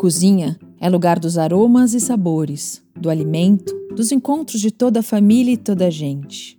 cozinha 0.00 0.58
é 0.80 0.88
lugar 0.88 1.18
dos 1.18 1.36
aromas 1.36 1.92
e 1.92 2.00
sabores, 2.00 2.82
do 2.98 3.10
alimento, 3.10 3.78
dos 3.94 4.10
encontros 4.10 4.58
de 4.58 4.70
toda 4.70 5.00
a 5.00 5.02
família 5.02 5.52
e 5.52 5.58
toda 5.58 5.88
a 5.88 5.90
gente. 5.90 6.58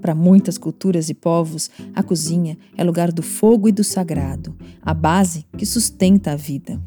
Para 0.00 0.12
muitas 0.12 0.58
culturas 0.58 1.08
e 1.08 1.14
povos, 1.14 1.70
a 1.94 2.02
cozinha 2.02 2.58
é 2.76 2.82
lugar 2.82 3.12
do 3.12 3.22
fogo 3.22 3.68
e 3.68 3.72
do 3.72 3.84
sagrado, 3.84 4.56
a 4.82 4.92
base 4.92 5.46
que 5.56 5.64
sustenta 5.64 6.32
a 6.32 6.34
vida. 6.34 6.82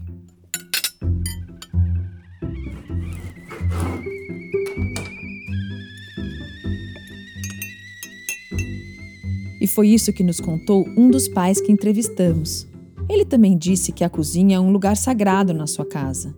E 9.62 9.68
foi 9.68 9.88
isso 9.88 10.12
que 10.12 10.22
nos 10.22 10.42
contou 10.42 10.86
um 10.98 11.10
dos 11.10 11.30
pais 11.30 11.62
que 11.62 11.72
entrevistamos. 11.72 12.68
Ele 13.10 13.26
também 13.26 13.58
disse 13.58 13.92
que 13.92 14.04
a 14.04 14.10
cozinha 14.10 14.58
é 14.58 14.60
um 14.60 14.72
lugar 14.72 14.98
sagrado 14.98 15.54
na 15.54 15.66
sua 15.66 15.86
casa. 15.86 16.36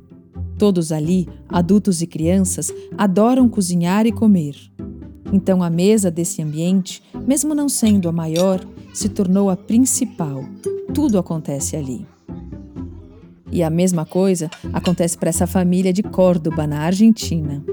Todos 0.57 0.91
ali, 0.91 1.27
adultos 1.47 2.01
e 2.01 2.07
crianças, 2.07 2.73
adoram 2.97 3.47
cozinhar 3.47 4.05
e 4.05 4.11
comer. 4.11 4.55
Então 5.31 5.63
a 5.63 5.69
mesa 5.69 6.11
desse 6.11 6.41
ambiente, 6.41 7.01
mesmo 7.25 7.55
não 7.55 7.69
sendo 7.69 8.09
a 8.09 8.11
maior, 8.11 8.59
se 8.93 9.09
tornou 9.09 9.49
a 9.49 9.55
principal. 9.55 10.43
Tudo 10.93 11.17
acontece 11.17 11.75
ali. 11.75 12.05
E 13.51 13.63
a 13.63 13.69
mesma 13.69 14.05
coisa 14.05 14.49
acontece 14.73 15.17
para 15.17 15.29
essa 15.29 15.47
família 15.47 15.91
de 15.91 16.03
Córdoba, 16.03 16.67
na 16.67 16.81
Argentina. 16.81 17.63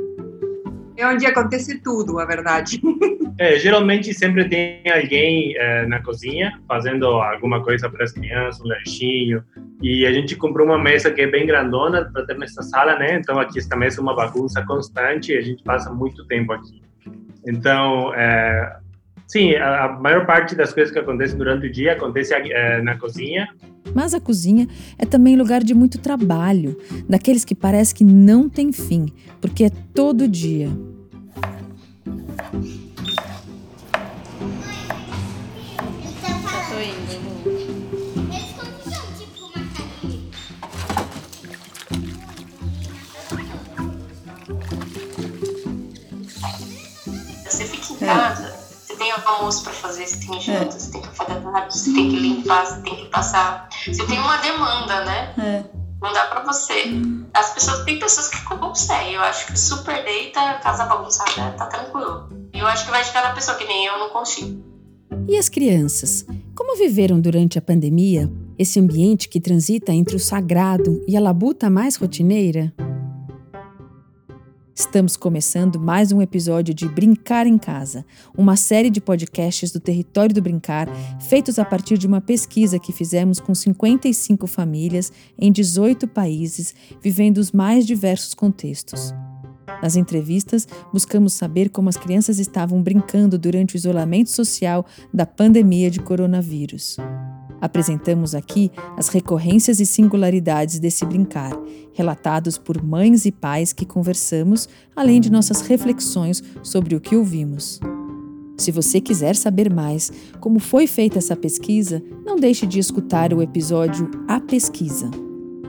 É 0.97 1.07
onde 1.07 1.27
acontece 1.27 1.81
tudo, 1.81 2.19
a 2.19 2.25
verdade. 2.25 2.81
É, 3.39 3.59
geralmente 3.59 4.15
sempre 4.15 4.49
tem 4.49 4.81
alguém 4.91 5.55
é, 5.59 5.87
na 5.87 6.03
cozinha 6.03 6.59
fazendo 6.67 7.07
alguma 7.07 7.63
coisa 7.63 7.89
para 7.89 8.03
as 8.03 8.13
crianças, 8.13 8.61
um 8.63 8.69
lanchinho. 8.69 9.45
E 9.83 10.07
a 10.07 10.13
gente 10.13 10.35
comprou 10.37 10.67
uma 10.67 10.79
mesa 10.79 11.11
que 11.11 11.21
é 11.21 11.27
bem 11.27 11.47
grandona 11.47 12.11
para 12.11 12.25
ter 12.25 12.39
nessa 12.39 12.63
sala, 12.63 12.99
né? 12.99 13.17
Então 13.17 13.39
aqui 13.39 13.59
esta 13.59 13.77
mesa 13.77 14.01
é 14.01 14.03
uma 14.03 14.17
bagunça 14.17 14.65
constante 14.65 15.33
e 15.33 15.37
a 15.37 15.43
gente 15.43 15.63
passa 15.63 15.93
muito 15.93 16.25
tempo 16.27 16.53
aqui. 16.53 16.81
Então, 17.47 18.13
é, 18.15 18.79
sim, 19.27 19.55
a, 19.55 19.85
a, 19.85 19.89
maior 19.93 20.25
parte 20.25 20.57
das 20.57 20.73
coisas 20.73 20.91
que 20.91 20.99
acontecem 20.99 21.37
durante 21.37 21.67
o 21.67 21.73
dia 21.73 21.93
acontece 21.93 22.33
é, 22.33 22.81
na 22.81 22.97
cozinha. 22.97 23.49
Mas 23.95 24.15
a 24.15 24.21
cozinha 24.21 24.67
é 24.99 25.05
também 25.05 25.37
lugar 25.37 25.63
de 25.63 25.75
muito 25.75 25.99
trabalho, 25.99 26.77
daqueles 27.09 27.45
que 27.45 27.55
parece 27.55 27.95
que 27.95 28.03
não 28.03 28.49
tem 28.49 28.73
fim, 28.73 29.07
porque 29.41 29.65
é 29.65 29.71
todo 29.95 30.27
dia. 30.27 30.71
Casa, 47.97 48.55
você 48.87 48.95
tem 48.97 49.11
almoço 49.11 49.65
para 49.65 49.73
fazer, 49.73 50.07
você 50.07 50.17
tem 50.27 50.41
janta, 50.41 50.77
é. 50.77 50.79
você 50.79 50.93
tem 50.93 51.03
que 51.03 51.09
fazer 51.09 51.41
nada, 51.41 51.71
você 51.71 51.93
tem 51.93 52.11
que 52.11 52.17
limpar, 52.17 52.67
você 52.67 52.81
tem 52.83 52.97
que 52.97 53.05
passar. 53.07 53.69
Você 53.87 54.07
tem 54.07 54.19
uma 54.19 54.37
demanda, 54.37 55.05
né? 55.05 55.35
É. 55.39 55.65
Não 56.01 56.13
dá 56.13 56.27
para 56.27 56.45
você. 56.45 56.85
As 57.35 57.51
pessoas, 57.51 57.85
tem 57.85 57.99
pessoas 57.99 58.29
que 58.29 58.43
conseguem. 58.45 59.15
Eu 59.15 59.23
acho 59.23 59.47
que 59.47 59.59
super 59.59 60.05
deita, 60.05 60.41
casa 60.63 60.85
bagunçada, 60.85 61.53
tá 61.53 61.67
tranquilo. 61.67 62.29
Eu 62.53 62.67
acho 62.67 62.85
que 62.85 62.91
vai 62.91 63.03
de 63.03 63.11
cada 63.11 63.33
pessoa, 63.33 63.57
que 63.57 63.65
nem 63.65 63.87
eu 63.87 63.99
não 63.99 64.11
consigo. 64.11 64.63
E 65.29 65.37
as 65.37 65.49
crianças? 65.49 66.25
Como 66.55 66.77
viveram 66.77 67.21
durante 67.21 67.59
a 67.59 67.63
pandemia 67.63 68.31
esse 68.59 68.79
ambiente 68.79 69.29
que 69.29 69.41
transita 69.41 69.93
entre 69.93 70.17
o 70.17 70.21
sagrado 70.21 71.03
e 71.09 71.17
a 71.17 71.21
labuta 71.21 71.69
mais 71.69 71.97
rotineira? 71.97 72.73
Estamos 74.79 75.17
começando 75.17 75.81
mais 75.81 76.13
um 76.13 76.21
episódio 76.21 76.75
de 76.75 76.87
Brincar 76.87 77.47
em 77.47 77.57
Casa, 77.57 78.05
uma 78.37 78.57
série 78.57 78.91
de 78.91 79.01
podcasts 79.01 79.73
do 79.73 79.81
Território 79.81 80.35
do 80.35 80.43
Brincar, 80.43 80.87
feitos 81.19 81.59
a 81.59 81.65
partir 81.65 81.97
de 81.97 82.07
uma 82.07 82.21
pesquisa 82.21 82.79
que 82.79 82.93
fizemos 82.93 83.41
com 83.41 83.55
55 83.55 84.47
famílias 84.47 85.11
em 85.39 85.51
18 85.51 86.07
países, 86.07 86.75
vivendo 87.01 87.39
os 87.39 87.53
mais 87.53 87.87
diversos 87.87 88.35
contextos. 88.35 89.15
Nas 89.83 89.97
entrevistas, 89.97 90.69
buscamos 90.93 91.33
saber 91.33 91.71
como 91.71 91.89
as 91.89 91.97
crianças 91.97 92.39
estavam 92.39 92.83
brincando 92.83 93.39
durante 93.39 93.75
o 93.75 93.79
isolamento 93.79 94.29
social 94.29 94.85
da 95.13 95.25
pandemia 95.25 95.91
de 95.91 96.01
coronavírus. 96.01 96.99
Apresentamos 97.61 98.35
aqui 98.35 98.71
as 98.97 99.09
recorrências 99.09 99.81
e 99.81 99.87
singularidades 99.87 100.79
desse 100.79 101.05
brincar, 101.05 101.53
relatados 101.93 102.59
por 102.59 102.83
mães 102.83 103.25
e 103.25 103.33
pais 103.33 103.73
que 103.73 103.87
conversamos, 103.87 104.69
além 104.95 105.21
de 105.21 105.31
nossas 105.31 105.63
reflexões 105.63 106.43
sobre 106.63 106.95
o 106.95 107.01
que 107.01 107.17
ouvimos. 107.17 107.81
Se 108.59 108.71
você 108.71 109.01
quiser 109.01 109.37
saber 109.37 109.73
mais 109.73 110.11
como 110.41 110.59
foi 110.59 110.87
feita 110.87 111.19
essa 111.19 111.37
pesquisa, 111.37 112.03
não 112.25 112.37
deixe 112.37 112.67
de 112.67 112.79
escutar 112.79 113.33
o 113.33 113.43
episódio 113.43 114.11
A 114.27 114.41
Pesquisa, 114.41 115.11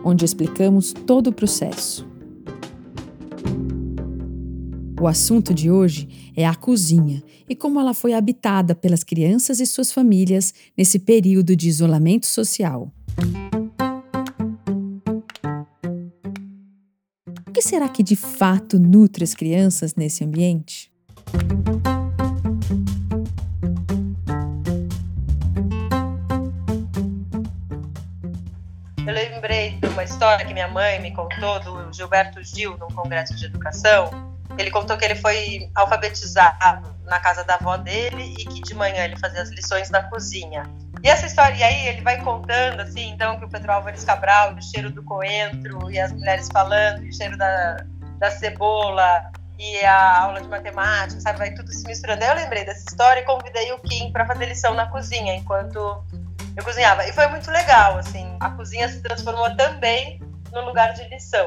onde 0.04 0.24
explicamos 0.24 0.94
todo 0.94 1.28
o 1.28 1.34
processo. 1.34 2.17
O 5.00 5.08
assunto 5.08 5.54
de 5.54 5.70
hoje 5.70 6.32
é 6.36 6.44
a 6.44 6.56
cozinha 6.56 7.22
e 7.48 7.56
como 7.56 7.80
ela 7.80 7.94
foi 7.94 8.14
habitada 8.14 8.74
pelas 8.74 9.04
crianças 9.04 9.60
e 9.60 9.66
suas 9.68 9.92
famílias 9.92 10.56
nesse 10.76 10.98
período 10.98 11.56
de 11.56 11.70
isolamento 11.70 12.26
social. 12.26 12.92
O 17.48 17.52
que 17.52 17.62
será 17.62 17.88
que 17.88 18.02
de 18.02 18.16
fato 18.16 18.80
nutre 18.80 19.24
as 19.24 19.36
crianças 19.36 19.94
nesse 19.94 20.24
ambiente? 20.24 20.92
Eu 29.06 29.14
lembrei 29.14 29.78
de 29.80 29.88
uma 29.90 30.04
história 30.04 30.44
que 30.44 30.54
minha 30.54 30.68
mãe 30.68 31.00
me 31.00 31.12
contou 31.12 31.60
do 31.60 31.94
Gilberto 31.94 32.44
Gil, 32.44 32.76
num 32.80 32.88
congresso 32.88 33.36
de 33.36 33.46
educação, 33.46 34.27
ele 34.58 34.72
contou 34.72 34.98
que 34.98 35.06
ele 35.06 35.16
foi 35.16 35.70
alfabetizado 35.76 36.96
na 37.06 37.20
casa 37.20 37.44
da 37.44 37.56
avó 37.56 37.78
dele 37.78 38.36
e 38.38 38.46
que 38.46 38.62
de 38.62 38.74
manhã 38.74 39.06
ele 39.06 39.18
fazia 39.18 39.42
as 39.42 39.50
lições 39.50 39.90
na 39.90 40.04
cozinha. 40.04 40.64
E 41.04 41.10
essa 41.10 41.26
história, 41.26 41.56
e 41.56 41.64
aí 41.64 41.88
ele 41.88 42.02
vai 42.02 42.22
contando, 42.22 42.82
assim, 42.82 43.10
então, 43.10 43.38
que 43.38 43.46
o 43.46 43.50
Pedro 43.50 43.72
Álvares 43.72 44.04
Cabral, 44.04 44.56
o 44.56 44.62
cheiro 44.62 44.90
do 44.90 45.04
coentro, 45.04 45.92
e 45.92 46.00
as 46.00 46.12
mulheres 46.12 46.50
falando, 46.52 47.04
e 47.04 47.10
o 47.10 47.14
cheiro 47.14 47.38
da, 47.38 47.86
da 48.18 48.32
cebola, 48.32 49.32
e 49.60 49.84
a 49.84 50.22
aula 50.22 50.42
de 50.42 50.48
matemática, 50.48 51.20
sabe? 51.20 51.40
Vai 51.40 51.54
tudo 51.54 51.72
se 51.72 51.86
misturando. 51.88 52.24
Aí 52.24 52.30
eu 52.30 52.36
lembrei 52.36 52.66
dessa 52.66 52.84
história 52.88 53.22
e 53.22 53.26
convidei 53.26 53.72
o 53.74 53.80
Kim 53.80 54.12
para 54.12 54.26
fazer 54.26 54.46
lição 54.46 54.74
na 54.74 54.88
cozinha, 54.88 55.36
enquanto 55.36 56.04
eu 56.56 56.64
cozinhava. 56.64 57.08
E 57.08 57.14
foi 57.14 57.28
muito 57.28 57.50
legal, 57.52 57.98
assim. 57.98 58.36
A 58.40 58.52
cozinha 58.52 58.88
se 58.88 59.02
transformou 59.02 59.56
também 59.56 60.20
no 60.52 60.62
lugar 60.62 60.94
de 60.94 61.08
lição. 61.10 61.46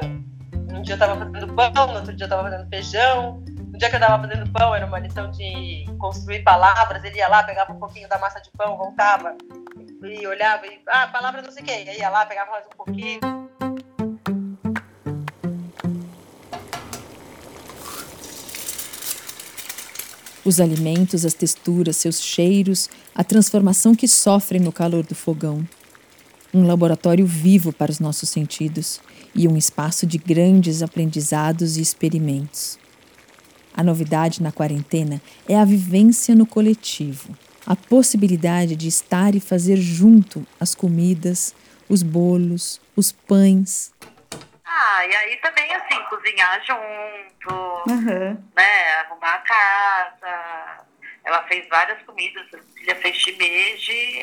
Um 0.71 0.81
dia 0.81 0.93
eu 0.93 0.95
estava 0.95 1.17
fazendo 1.17 1.53
pão, 1.53 1.87
no 1.87 1.93
outro 1.95 2.13
dia 2.13 2.23
eu 2.23 2.27
estava 2.27 2.43
fazendo 2.49 2.69
feijão. 2.69 3.43
No 3.71 3.77
dia 3.77 3.89
que 3.89 3.95
eu 3.95 3.99
estava 3.99 4.27
fazendo 4.27 4.51
pão, 4.51 4.73
era 4.73 4.85
uma 4.85 4.99
lição 4.99 5.29
de 5.31 5.85
construir 5.99 6.43
palavras. 6.43 7.03
Ele 7.03 7.17
ia 7.17 7.27
lá, 7.27 7.43
pegava 7.43 7.73
um 7.73 7.79
pouquinho 7.79 8.07
da 8.07 8.17
massa 8.17 8.39
de 8.39 8.49
pão, 8.51 8.77
voltava 8.77 9.35
e 10.01 10.25
olhava 10.25 10.65
e, 10.65 10.79
ah, 10.87 11.07
palavra 11.07 11.41
não 11.41 11.51
sei 11.51 11.61
o 11.61 11.65
quê. 11.65 11.71
Aí 11.71 11.97
ia 11.97 12.09
lá, 12.09 12.25
pegava 12.25 12.51
mais 12.51 12.65
um 12.65 12.77
pouquinho. 12.77 13.19
Os 20.43 20.59
alimentos, 20.59 21.25
as 21.25 21.33
texturas, 21.33 21.97
seus 21.97 22.19
cheiros, 22.19 22.89
a 23.13 23.23
transformação 23.23 23.93
que 23.93 24.07
sofrem 24.07 24.59
no 24.61 24.71
calor 24.71 25.03
do 25.03 25.13
fogão 25.13 25.67
um 26.53 26.65
laboratório 26.67 27.25
vivo 27.25 27.71
para 27.71 27.91
os 27.91 27.99
nossos 27.99 28.29
sentidos 28.29 29.01
e 29.33 29.47
um 29.47 29.57
espaço 29.57 30.05
de 30.05 30.17
grandes 30.17 30.83
aprendizados 30.83 31.77
e 31.77 31.81
experimentos. 31.81 32.79
A 33.73 33.83
novidade 33.83 34.43
na 34.43 34.51
quarentena 34.51 35.21
é 35.47 35.57
a 35.57 35.63
vivência 35.63 36.35
no 36.35 36.45
coletivo, 36.45 37.35
a 37.65 37.75
possibilidade 37.75 38.75
de 38.75 38.87
estar 38.87 39.33
e 39.33 39.39
fazer 39.39 39.77
junto 39.77 40.45
as 40.59 40.75
comidas, 40.75 41.55
os 41.87 42.03
bolos, 42.03 42.81
os 42.95 43.11
pães. 43.11 43.93
Ah, 44.65 45.05
e 45.05 45.15
aí 45.15 45.37
também 45.37 45.73
assim, 45.73 46.01
cozinhar 46.09 46.61
junto, 46.65 47.53
uhum. 47.89 48.37
né? 48.55 48.93
Arrumar 49.05 49.35
a 49.35 49.37
casa, 49.39 50.85
ela 51.23 51.43
fez 51.43 51.67
várias 51.69 52.01
comidas. 52.03 52.45
A 52.53 52.57
Cecília 52.57 52.95
fez 52.95 53.17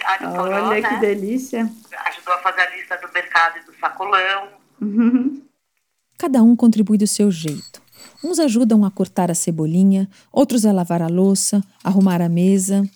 alho 0.04 0.32
Olha 0.32 0.82
que 0.82 0.94
né? 0.94 1.00
delícia. 1.00 1.70
Ajudou 2.06 2.34
a 2.34 2.38
fazer 2.38 2.60
a 2.60 2.76
lista 2.76 2.96
do 2.96 3.12
mercado 3.12 3.58
e 3.58 3.64
do 3.64 3.78
sacolão. 3.78 4.48
Uhum. 4.80 5.42
Cada 6.18 6.42
um 6.42 6.56
contribui 6.56 6.98
do 6.98 7.06
seu 7.06 7.30
jeito. 7.30 7.80
Uns 8.22 8.38
ajudam 8.38 8.84
a 8.84 8.90
cortar 8.90 9.30
a 9.30 9.34
cebolinha, 9.34 10.08
outros 10.32 10.66
a 10.66 10.72
lavar 10.72 11.02
a 11.02 11.06
louça, 11.06 11.62
arrumar 11.84 12.20
a 12.20 12.28
mesa. 12.28 12.88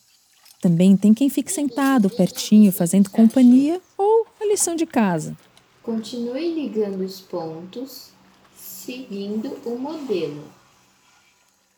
Também 0.61 0.97
tem 0.97 1.15
quem 1.15 1.29
fique 1.29 1.53
sentado 1.53 2.11
pertinho 2.11 2.73
fazendo 2.73 3.11
companhia 3.11 3.81
ou 3.97 4.27
a 4.41 4.47
lição 4.47 4.75
de 4.75 4.87
casa. 4.87 5.37
Continue 5.83 6.55
ligando 6.55 7.05
os 7.05 7.21
pontos, 7.21 8.11
seguindo 8.57 9.59
o 9.65 9.79
modelo. 9.79 10.45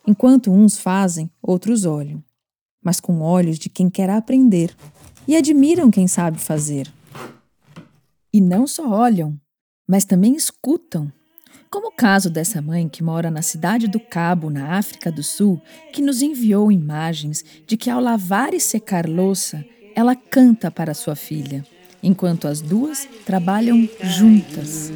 Enquanto 0.06 0.52
uns 0.52 0.78
fazem, 0.78 1.30
outros 1.42 1.86
olham, 1.86 2.22
mas 2.84 3.00
com 3.00 3.22
olhos 3.22 3.58
de 3.58 3.68
quem 3.68 3.88
quer 3.88 4.10
aprender 4.10 4.76
e 5.26 5.34
admiram 5.34 5.90
quem 5.90 6.06
sabe 6.06 6.38
fazer. 6.38 6.92
E 8.32 8.40
não 8.40 8.66
só 8.66 8.88
olham, 8.88 9.36
mas 9.88 10.04
também 10.04 10.36
escutam. 10.36 11.10
Como 11.70 11.88
o 11.88 11.92
caso 11.92 12.30
dessa 12.30 12.62
mãe 12.62 12.88
que 12.88 13.02
mora 13.02 13.30
na 13.30 13.42
cidade 13.42 13.88
do 13.88 13.98
Cabo, 13.98 14.50
na 14.50 14.76
África 14.76 15.10
do 15.10 15.22
Sul, 15.22 15.60
que 15.92 16.02
nos 16.02 16.22
enviou 16.22 16.70
imagens 16.70 17.44
de 17.66 17.76
que 17.76 17.90
ao 17.90 18.00
lavar 18.00 18.54
e 18.54 18.60
secar 18.60 19.08
louça, 19.08 19.64
ela 19.96 20.14
canta 20.14 20.70
para 20.70 20.94
sua 20.94 21.16
filha 21.16 21.64
enquanto 22.04 22.46
as 22.46 22.60
duas 22.60 23.08
trabalham 23.24 23.88
juntas. 24.02 24.92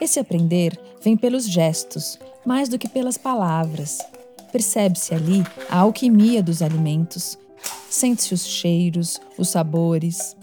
Esse 0.00 0.20
aprender 0.20 0.78
vem 1.02 1.16
pelos 1.16 1.48
gestos, 1.48 2.18
mais 2.46 2.68
do 2.68 2.78
que 2.78 2.88
pelas 2.88 3.18
palavras. 3.18 3.98
Percebe-se 4.52 5.14
ali 5.14 5.44
a 5.68 5.78
alquimia 5.78 6.42
dos 6.42 6.62
alimentos, 6.62 7.36
sente-se 7.90 8.32
os 8.32 8.46
cheiros, 8.46 9.20
os 9.36 9.48
sabores. 9.48 10.36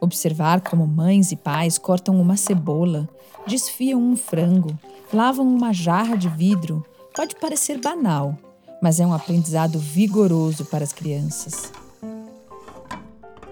Observar 0.00 0.60
como 0.60 0.86
mães 0.86 1.32
e 1.32 1.36
pais 1.36 1.78
cortam 1.78 2.20
uma 2.20 2.36
cebola, 2.36 3.08
desfiam 3.50 4.00
um 4.00 4.16
frango, 4.16 4.78
lavam 5.12 5.46
uma 5.46 5.72
jarra 5.72 6.16
de 6.16 6.28
vidro 6.28 6.84
pode 7.14 7.34
parecer 7.36 7.78
banal, 7.78 8.38
mas 8.80 9.00
é 9.00 9.06
um 9.06 9.12
aprendizado 9.12 9.78
vigoroso 9.78 10.64
para 10.64 10.84
as 10.84 10.92
crianças. 10.92 11.72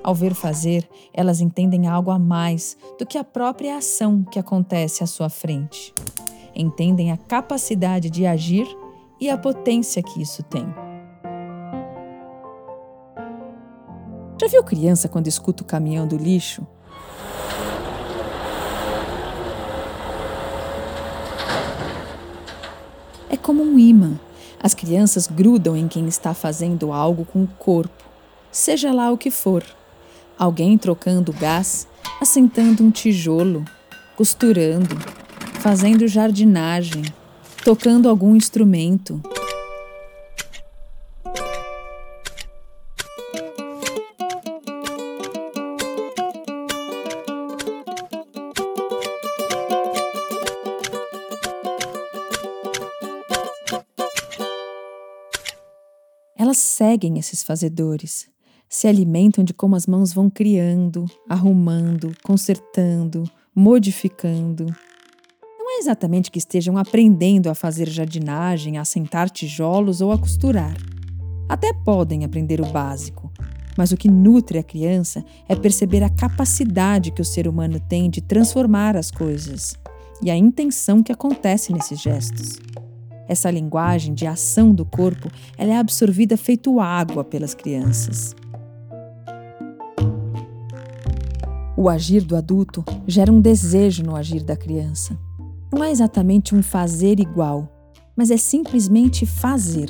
Ao 0.03 0.15
ver 0.15 0.35
fazer, 0.35 0.89
elas 1.13 1.41
entendem 1.41 1.87
algo 1.87 2.11
a 2.11 2.19
mais 2.19 2.79
do 2.99 3.05
que 3.05 3.19
a 3.19 3.25
própria 3.25 3.77
ação 3.77 4.23
que 4.23 4.39
acontece 4.39 5.03
à 5.03 5.07
sua 5.07 5.29
frente. 5.29 5.93
Entendem 6.55 7.11
a 7.13 7.17
capacidade 7.17 8.09
de 8.09 8.25
agir 8.25 8.67
e 9.21 9.29
a 9.29 9.37
potência 9.37 10.03
que 10.03 10.23
isso 10.23 10.43
tem. 10.45 10.65
Já 14.41 14.47
viu 14.47 14.63
criança 14.63 15.09
quando 15.09 15.27
escuta 15.27 15.65
o 15.65 15.67
caminhão 15.67 16.07
do 16.07 16.17
lixo? 16.17 16.65
É 23.31 23.37
como 23.37 23.63
um 23.63 23.79
imã. 23.79 24.19
As 24.61 24.75
crianças 24.75 25.27
grudam 25.27 25.77
em 25.77 25.87
quem 25.87 26.07
está 26.07 26.35
fazendo 26.35 26.93
algo 26.93 27.25
com 27.25 27.45
o 27.45 27.49
corpo, 27.59 28.05
seja 28.51 28.93
lá 28.93 29.11
o 29.11 29.19
que 29.19 29.31
for. 29.31 29.63
Alguém 30.39 30.77
trocando 30.77 31.33
gás, 31.33 31.87
assentando 32.21 32.83
um 32.83 32.91
tijolo, 32.91 33.65
costurando, 34.17 34.97
fazendo 35.61 36.09
jardinagem, 36.09 37.05
tocando 37.65 38.09
algum 38.09 38.35
instrumento. 38.35 39.23
Elas 56.49 56.57
seguem 56.57 57.19
esses 57.19 57.43
fazedores, 57.43 58.27
se 58.71 58.89
alimentam 58.89 59.45
de 59.45 59.53
como 59.53 59.77
as 59.77 59.87
mãos 59.87 60.15
vão 60.15 60.31
criando, 60.31 61.05
arrumando, 61.29 62.11
consertando, 62.23 63.25
modificando 63.55 64.65
é 65.71 65.79
exatamente 65.79 66.31
que 66.31 66.39
estejam 66.39 66.79
aprendendo 66.79 67.51
a 67.51 67.55
fazer 67.55 67.87
jardinagem, 67.87 68.79
a 68.79 68.81
assentar 68.81 69.29
tijolos 69.29 70.01
ou 70.01 70.11
a 70.11 70.19
costurar. 70.19 70.75
Até 71.47 71.71
podem 71.85 72.25
aprender 72.25 72.63
o 72.63 72.67
básico, 72.73 73.31
mas 73.77 73.93
o 73.93 73.97
que 73.99 74.11
nutre 74.11 74.57
a 74.57 74.63
criança 74.63 75.23
é 75.47 75.55
perceber 75.55 76.03
a 76.03 76.09
capacidade 76.09 77.11
que 77.11 77.21
o 77.21 77.27
ser 77.27 77.47
humano 77.47 77.79
tem 77.79 78.09
de 78.09 78.23
transformar 78.23 78.97
as 78.97 79.11
coisas 79.11 79.77
e 80.23 80.31
a 80.31 80.37
intenção 80.37 81.03
que 81.03 81.13
acontece 81.13 81.75
nesses 81.75 82.01
gestos. 82.01 82.59
Essa 83.29 83.51
linguagem 83.51 84.15
de 84.15 84.27
ação 84.27 84.75
do 84.75 84.85
corpo 84.85 85.31
ela 85.57 85.75
é 85.75 85.77
absorvida 85.77 86.37
feito 86.37 86.81
água 86.81 87.23
pelas 87.23 87.55
crianças. 87.55 88.35
O 91.77 91.89
agir 91.89 92.23
do 92.23 92.35
adulto 92.35 92.85
gera 93.07 93.31
um 93.31 93.41
desejo 93.41 94.03
no 94.03 94.17
agir 94.17 94.43
da 94.43 94.57
criança. 94.57 95.17
Não 95.73 95.85
é 95.85 95.91
exatamente 95.91 96.55
um 96.55 96.63
fazer 96.63 97.21
igual, 97.21 97.69
mas 98.17 98.33
é 98.33 98.37
simplesmente 98.37 99.25
fazer. 99.25 99.89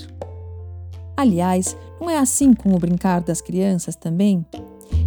Aliás, 1.17 1.77
não 1.99 2.11
é 2.11 2.19
assim 2.19 2.53
com 2.53 2.75
o 2.75 2.79
brincar 2.79 3.23
das 3.23 3.41
crianças 3.41 3.97
também? 3.97 4.45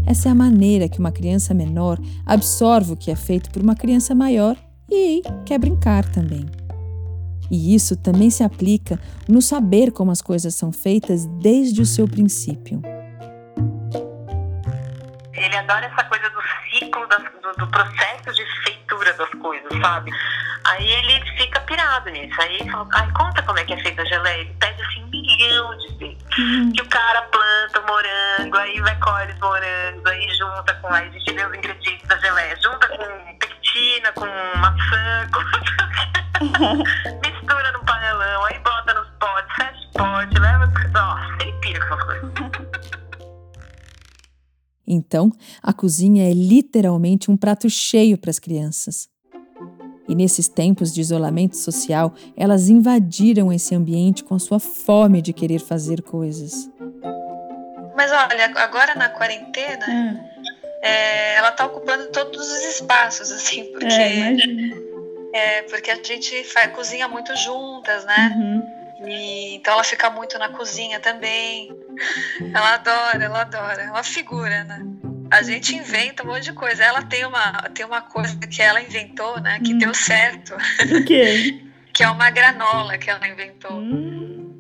Essa 0.06 0.30
é 0.30 0.31
a 0.31 0.36
maneira 0.36 0.89
que 0.89 1.00
uma 1.00 1.12
criança 1.12 1.54
menor 1.54 2.00
absorve 2.25 2.94
o 2.94 2.98
que 2.98 3.12
é 3.12 3.16
feito 3.16 3.51
por 3.51 3.62
uma 3.62 3.75
criança 3.75 4.16
maior 4.16 4.57
e 4.89 5.22
quer 5.45 5.60
brincar 5.60 6.10
também. 6.12 6.45
E 7.51 7.75
isso 7.75 7.98
também 7.98 8.30
se 8.30 8.44
aplica 8.44 8.98
no 9.27 9.42
saber 9.42 9.92
como 9.92 10.09
as 10.09 10.21
coisas 10.21 10.56
são 10.56 10.71
feitas 10.71 11.25
desde 11.25 11.81
o 11.81 11.86
seu 11.86 12.07
princípio. 12.07 12.81
Ele 15.33 15.57
adora 15.57 15.86
essa 15.86 16.03
coisa 16.06 16.30
do 16.30 16.39
ciclo, 16.69 17.06
do, 17.07 17.53
do 17.57 17.68
processo 17.68 18.33
de 18.33 18.63
feitura 18.63 19.12
das 19.13 19.30
coisas, 19.31 19.69
sabe? 19.81 20.12
Aí 20.63 20.88
ele 20.88 21.25
fica 21.38 21.59
pirado 21.62 22.09
nisso. 22.12 22.42
Aí 22.42 22.56
ele 22.56 22.71
fala, 22.71 22.88
ai, 22.94 23.12
conta 23.12 23.44
como 23.44 23.59
é 23.59 23.65
que 23.65 23.74
é 23.74 23.81
feita 23.81 24.01
a 24.01 24.06
geleia. 24.06 24.42
Ele 24.42 24.56
pede 24.57 24.81
assim 24.83 25.03
um 25.03 25.09
milhão 25.09 25.77
de 25.77 25.94
vezes. 25.95 26.18
Uhum. 26.38 26.71
Que 26.71 26.81
o 26.81 26.88
cara 26.88 27.22
planta 27.24 27.81
morango, 27.81 28.58
aí 28.58 28.79
vai 28.79 28.98
colhe 29.00 29.34
os 29.34 29.39
morangos, 29.39 30.05
aí 30.05 30.29
junta 30.38 30.74
com. 30.75 30.88
Aí 30.88 31.10
a 31.10 31.12
gente 31.12 31.34
vê 31.34 31.46
os 31.46 31.53
ingredientes 31.53 32.08
da 32.08 32.17
geleia. 32.17 32.55
Junta 32.63 32.88
com 32.88 33.38
pectina, 33.39 34.12
com 34.13 34.25
maçã, 34.58 35.27
com. 35.34 35.41
Então, 44.93 45.31
a 45.63 45.71
cozinha 45.71 46.29
é 46.29 46.33
literalmente 46.33 47.31
um 47.31 47.38
prato 47.38 47.69
cheio 47.69 48.17
para 48.17 48.29
as 48.29 48.39
crianças. 48.39 49.07
E 50.05 50.13
nesses 50.13 50.50
tempos 50.50 50.93
de 50.93 51.00
isolamento 51.00 51.55
social, 51.55 52.13
elas 52.36 52.67
invadiram 52.67 53.53
esse 53.53 53.74
ambiente 53.74 54.21
com 54.21 54.36
a 54.36 54.39
sua 54.39 54.60
fome 54.60 55.21
de 55.21 55.31
querer 55.31 55.60
fazer 55.60 56.01
coisas. 56.01 56.69
Mas 57.95 58.12
olha, 58.12 58.51
agora 58.57 58.93
na 58.95 59.07
quarentena, 59.07 59.86
hum. 59.88 60.19
é, 60.81 61.36
ela 61.36 61.50
está 61.50 61.65
ocupando 61.67 62.07
todos 62.07 62.51
os 62.51 62.65
espaços, 62.65 63.31
assim, 63.31 63.71
porque. 63.71 63.86
É, 63.86 64.15
imagina. 64.17 64.75
É, 65.33 65.62
porque 65.62 65.89
a 65.89 66.03
gente 66.03 66.43
faz, 66.43 66.75
cozinha 66.75 67.07
muito 67.07 67.33
juntas, 67.38 68.03
né? 68.03 68.36
Uhum. 68.36 68.81
E, 69.05 69.55
então 69.55 69.74
ela 69.74 69.84
fica 69.84 70.10
muito 70.10 70.38
na 70.38 70.50
cozinha 70.50 71.00
também. 71.00 71.75
Ela 72.53 72.75
adora, 72.75 73.24
ela 73.24 73.41
adora. 73.41 73.81
É 73.84 73.91
uma 73.91 74.03
figura, 74.03 74.63
né? 74.63 74.81
a 75.31 75.41
gente 75.41 75.74
inventa 75.74 76.24
um 76.24 76.27
monte 76.27 76.43
de 76.43 76.53
coisa. 76.53 76.84
Ela 76.84 77.01
tem 77.03 77.25
uma, 77.25 77.53
tem 77.74 77.86
uma 77.86 78.01
coisa 78.01 78.38
que 78.38 78.62
ela 78.62 78.81
inventou, 78.81 79.39
né? 79.39 79.60
Que 79.63 79.74
hum. 79.74 79.77
deu 79.77 79.93
certo. 79.93 80.53
O 80.55 81.05
quê? 81.05 81.63
que 81.93 82.03
é 82.03 82.10
uma 82.10 82.29
granola 82.29 82.98
que 82.98 83.10
ela 83.10 83.25
inventou. 83.25 83.72
Hum. 83.72 84.51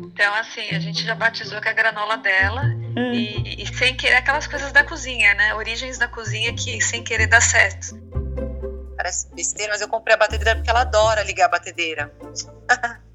Então, 0.00 0.34
assim, 0.34 0.68
a 0.74 0.80
gente 0.80 1.04
já 1.04 1.14
batizou 1.14 1.62
com 1.62 1.68
a 1.68 1.72
granola 1.72 2.16
dela. 2.18 2.62
Hum. 2.64 3.12
E, 3.14 3.62
e, 3.62 3.66
sem 3.74 3.96
querer 3.96 4.16
aquelas 4.16 4.48
coisas 4.48 4.72
da 4.72 4.82
cozinha, 4.82 5.32
né? 5.34 5.54
Origens 5.54 5.98
da 5.98 6.08
cozinha 6.08 6.52
que 6.52 6.80
sem 6.80 7.04
querer 7.04 7.28
dá 7.28 7.40
certo. 7.40 7.96
Parece 8.96 9.32
besteira, 9.32 9.72
mas 9.72 9.80
eu 9.80 9.88
comprei 9.88 10.16
a 10.16 10.18
batedeira 10.18 10.56
porque 10.56 10.68
ela 10.68 10.80
adora 10.80 11.22
ligar 11.22 11.46
a 11.46 11.50
batedeira. 11.50 12.12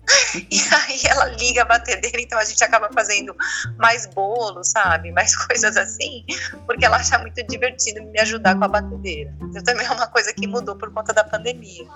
E 0.51 0.59
aí 0.75 0.99
ela 1.05 1.25
liga 1.25 1.61
a 1.61 1.65
batedeira, 1.65 2.19
então 2.19 2.37
a 2.37 2.43
gente 2.43 2.63
acaba 2.63 2.89
fazendo 2.91 3.35
mais 3.77 4.05
bolos, 4.07 4.69
sabe? 4.69 5.11
Mais 5.11 5.35
coisas 5.35 5.77
assim, 5.77 6.25
porque 6.65 6.85
ela 6.85 6.97
acha 6.97 7.17
muito 7.19 7.41
divertido 7.47 8.03
me 8.03 8.19
ajudar 8.19 8.55
com 8.57 8.65
a 8.65 8.67
batedeira. 8.67 9.33
Então 9.41 9.63
também 9.63 9.85
é 9.85 9.91
uma 9.91 10.07
coisa 10.07 10.33
que 10.33 10.47
mudou 10.47 10.75
por 10.75 10.91
conta 10.91 11.13
da 11.13 11.23
pandemia. 11.23 11.87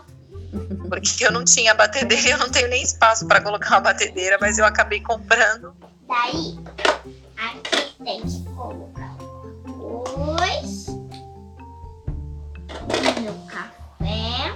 Porque 0.88 1.26
eu 1.26 1.32
não 1.32 1.44
tinha 1.44 1.74
batedeira 1.74 2.30
eu 2.30 2.38
não 2.38 2.50
tenho 2.50 2.70
nem 2.70 2.82
espaço 2.82 3.28
para 3.28 3.42
colocar 3.42 3.72
uma 3.72 3.82
batedeira, 3.82 4.38
mas 4.40 4.58
eu 4.58 4.66
acabei 4.66 5.02
comprando. 5.02 5.76
Daí, 6.08 6.58
aqui 7.38 8.04
tem 8.04 8.22
que 8.22 8.44
colocar 8.56 9.18
dois 9.66 10.88
no 13.22 13.48
café, 13.48 14.56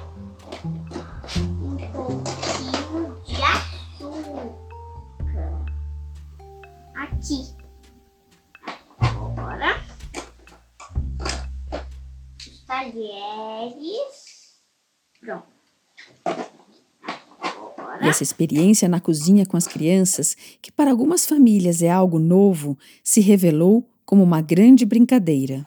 essa 18.12 18.24
experiência 18.24 18.88
na 18.88 19.02
cozinha 19.02 19.46
com 19.46 19.58
as 19.58 19.68
crianças, 19.68 20.36
que 20.62 20.72
para 20.72 20.92
algumas 20.92 21.26
famílias 21.26 21.82
é 21.82 21.90
algo 21.90 22.20
novo, 22.20 22.78
se 23.04 23.22
revelou 23.22 23.84
como 24.06 24.24
uma 24.24 24.42
grande 24.42 24.86
brincadeira. 24.86 25.66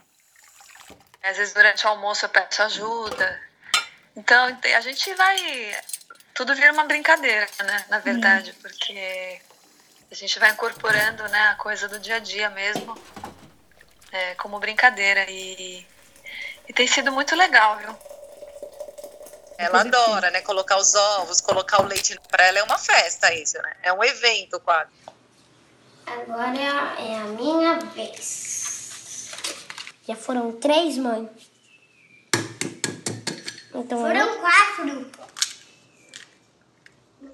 Às 1.23 1.39
vezes 1.39 1.55
durante 1.55 1.85
o 1.87 1.89
almoço 1.89 2.25
eu 2.25 2.29
peço 2.29 2.63
ajuda. 2.63 3.41
Então 4.17 4.57
a 4.77 4.81
gente 4.81 5.13
vai. 5.15 5.37
Tudo 6.35 6.55
vira 6.55 6.73
uma 6.73 6.85
brincadeira, 6.85 7.49
né? 7.65 7.85
Na 7.89 7.99
verdade, 7.99 8.51
hum. 8.51 8.55
porque 8.61 9.41
a 10.11 10.15
gente 10.15 10.39
vai 10.39 10.51
incorporando 10.51 11.23
né, 11.29 11.49
a 11.49 11.55
coisa 11.55 11.89
do 11.89 11.99
dia 11.99 12.17
a 12.17 12.19
dia 12.19 12.51
mesmo 12.51 12.97
é, 14.13 14.35
como 14.35 14.61
brincadeira. 14.61 15.25
E, 15.31 15.87
e 16.69 16.73
tem 16.73 16.87
sido 16.87 17.11
muito 17.11 17.35
legal, 17.35 17.79
viu? 17.79 18.14
Ela 19.57 19.81
adora, 19.81 20.31
né? 20.31 20.41
Colocar 20.43 20.77
os 20.79 20.95
ovos, 20.95 21.41
colocar 21.41 21.83
o 21.83 21.87
leite 21.87 22.19
para 22.29 22.45
ela 22.45 22.59
é 22.59 22.63
uma 22.63 22.79
festa 22.79 23.33
isso, 23.35 23.57
né? 23.63 23.77
É 23.83 23.93
um 23.93 24.03
evento 24.03 24.59
quase. 24.61 24.91
Agora 26.07 26.59
é 26.99 27.17
a 27.17 27.25
minha 27.25 27.79
vez. 27.95 29.31
Já 30.07 30.15
foram 30.17 30.53
três, 30.53 30.99
mãe. 30.99 31.31
Então, 33.75 34.01
foram 34.01 34.21
eu... 34.21 34.41
quatro. 34.41 35.11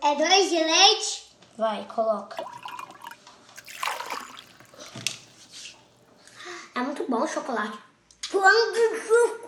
É 0.03 0.15
dois 0.15 0.51
de 0.51 0.63
leite? 0.63 1.37
Vai, 1.59 1.85
coloca. 1.87 2.43
É 6.75 6.81
muito 6.81 7.05
bom 7.09 7.23
o 7.23 7.29
chocolate. 7.29 7.79
Quando! 8.31 9.40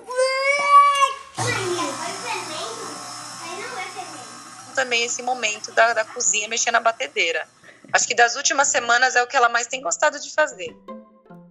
Também 4.83 5.05
esse 5.05 5.23
momento 5.23 5.73
da, 5.73 5.95
da 5.95 6.05
cozinha 6.05 6.49
mexer 6.49 6.71
na 6.71 6.81
batedeira. 6.81 7.47
Acho 7.93 8.07
que 8.07 8.15
das 8.15 8.37
últimas 8.37 8.69
semanas 8.69 9.15
é 9.15 9.23
o 9.23 9.27
que 9.27 9.37
ela 9.37 9.49
mais 9.49 9.67
tem 9.67 9.81
gostado 9.81 10.19
de 10.19 10.31
fazer. 10.31 10.75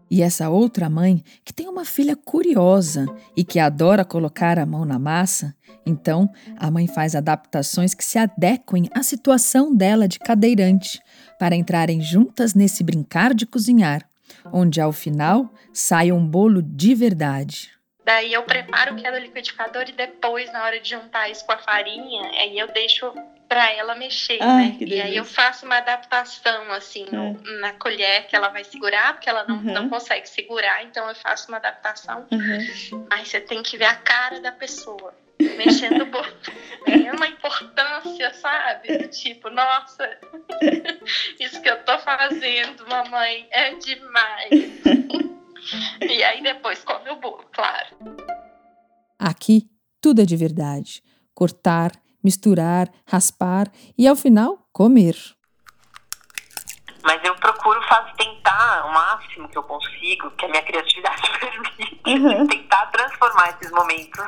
E 0.09 0.21
essa 0.21 0.49
outra 0.49 0.89
mãe, 0.89 1.23
que 1.45 1.53
tem 1.53 1.69
uma 1.69 1.85
filha 1.85 2.17
curiosa 2.17 3.05
e 3.35 3.45
que 3.45 3.59
adora 3.59 4.03
colocar 4.03 4.59
a 4.59 4.65
mão 4.65 4.83
na 4.83 4.99
massa, 4.99 5.55
então 5.85 6.29
a 6.57 6.69
mãe 6.69 6.87
faz 6.87 7.15
adaptações 7.15 7.93
que 7.93 8.03
se 8.03 8.19
adequem 8.19 8.89
à 8.93 9.01
situação 9.01 9.73
dela 9.73 10.07
de 10.07 10.19
cadeirante, 10.19 11.01
para 11.39 11.55
entrarem 11.55 12.01
juntas 12.01 12.53
nesse 12.53 12.83
brincar 12.83 13.33
de 13.33 13.45
cozinhar, 13.45 14.05
onde 14.51 14.81
ao 14.81 14.91
final 14.91 15.49
sai 15.73 16.11
um 16.11 16.27
bolo 16.27 16.61
de 16.61 16.93
verdade. 16.93 17.80
Daí 18.03 18.33
eu 18.33 18.43
preparo 18.43 18.93
o 18.93 18.95
que 18.95 19.05
é 19.05 19.11
do 19.11 19.19
liquidificador 19.19 19.85
e 19.87 19.91
depois, 19.91 20.51
na 20.51 20.63
hora 20.63 20.79
de 20.79 20.89
juntar 20.89 21.29
isso 21.29 21.45
com 21.45 21.51
a 21.51 21.57
farinha, 21.57 22.29
aí 22.31 22.57
eu 22.57 22.67
deixo 22.67 23.13
para 23.47 23.71
ela 23.73 23.95
mexer, 23.95 24.39
Ai, 24.41 24.69
né? 24.69 24.77
E 24.79 25.01
aí 25.01 25.15
eu 25.17 25.25
faço 25.25 25.65
uma 25.65 25.77
adaptação, 25.77 26.71
assim, 26.71 27.05
é. 27.11 27.15
no, 27.15 27.33
na 27.59 27.73
colher 27.73 28.25
que 28.27 28.35
ela 28.35 28.47
vai 28.47 28.63
segurar, 28.63 29.13
porque 29.13 29.29
ela 29.29 29.43
não, 29.45 29.57
uhum. 29.57 29.73
não 29.73 29.89
consegue 29.89 30.27
segurar, 30.27 30.83
então 30.83 31.07
eu 31.07 31.15
faço 31.15 31.49
uma 31.49 31.57
adaptação. 31.57 32.25
Uhum. 32.31 33.07
Mas 33.09 33.27
você 33.27 33.41
tem 33.41 33.61
que 33.61 33.77
ver 33.77 33.85
a 33.85 33.95
cara 33.95 34.39
da 34.39 34.53
pessoa 34.53 35.13
mexendo 35.57 36.01
o 36.03 36.05
bolo. 36.05 36.33
Tem 36.85 37.11
uma 37.11 37.27
importância, 37.27 38.33
sabe? 38.35 39.07
Tipo, 39.09 39.49
nossa, 39.49 40.17
isso 41.39 41.61
que 41.61 41.69
eu 41.69 41.83
tô 41.83 41.97
fazendo, 41.99 42.87
mamãe, 42.87 43.47
é 43.51 43.73
demais. 43.75 44.49
E 46.01 46.23
aí 46.23 46.41
depois 46.41 46.83
come 46.83 47.09
o 47.09 47.15
bolo, 47.17 47.45
claro. 47.53 47.95
Aqui 49.19 49.69
tudo 50.01 50.21
é 50.21 50.25
de 50.25 50.35
verdade. 50.35 51.03
Cortar, 51.33 51.91
misturar, 52.23 52.89
raspar 53.07 53.67
e 53.97 54.07
ao 54.07 54.15
final 54.15 54.57
comer. 54.71 55.15
Mas 57.03 57.23
eu 57.23 57.35
procuro 57.35 57.81
fazer, 57.87 58.13
tentar 58.15 58.85
o 58.85 58.93
máximo 58.93 59.49
que 59.49 59.57
eu 59.57 59.63
consigo, 59.63 60.29
que 60.31 60.45
a 60.45 60.49
minha 60.49 60.61
criatividade 60.61 61.21
permite, 61.39 62.01
uhum. 62.07 62.47
tentar 62.47 62.85
transformar 62.87 63.49
esses 63.49 63.71
momentos 63.71 64.23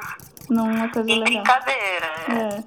Numa 0.49 0.89
coisa 0.89 1.09
em 1.09 1.19
legal. 1.19 1.43
brincadeira. 1.43 2.05
É. 2.29 2.63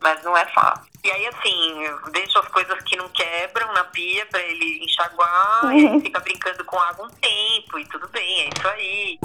Mas 0.00 0.22
não 0.22 0.36
é 0.36 0.44
fácil. 0.46 0.91
E 1.04 1.10
aí, 1.10 1.26
assim, 1.26 1.82
eu 1.82 2.10
deixo 2.12 2.38
as 2.38 2.46
coisas 2.46 2.80
que 2.84 2.96
não 2.96 3.08
quebram 3.08 3.72
na 3.72 3.82
pia 3.84 4.24
pra 4.26 4.40
ele 4.40 4.84
enxaguar, 4.84 5.64
uhum. 5.64 5.72
e 5.74 5.84
ele 5.84 6.00
fica 6.00 6.20
brincando 6.20 6.64
com 6.64 6.78
água 6.78 7.06
um 7.06 7.10
tempo, 7.10 7.78
e 7.78 7.84
tudo 7.86 8.06
bem, 8.08 8.42
é 8.42 8.48
isso 8.56 8.68
aí. 8.68 9.18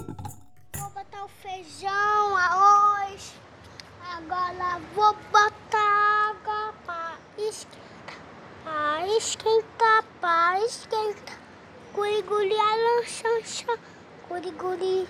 Vou 0.75 0.89
botar 0.89 1.23
o 1.23 1.27
feijão, 1.27 2.35
arroz. 2.35 3.35
Agora 4.11 4.81
vou 4.95 5.13
botar 5.31 6.31
água 6.31 6.73
pra 6.83 7.15
esquentar, 7.37 8.17
pra 8.63 9.07
esquentar, 9.15 10.03
pra 10.19 10.59
esquentar. 10.65 11.37
Guri-guri, 11.93 12.59
alanxanxa, 12.59 13.77
guri-guri. 14.27 15.07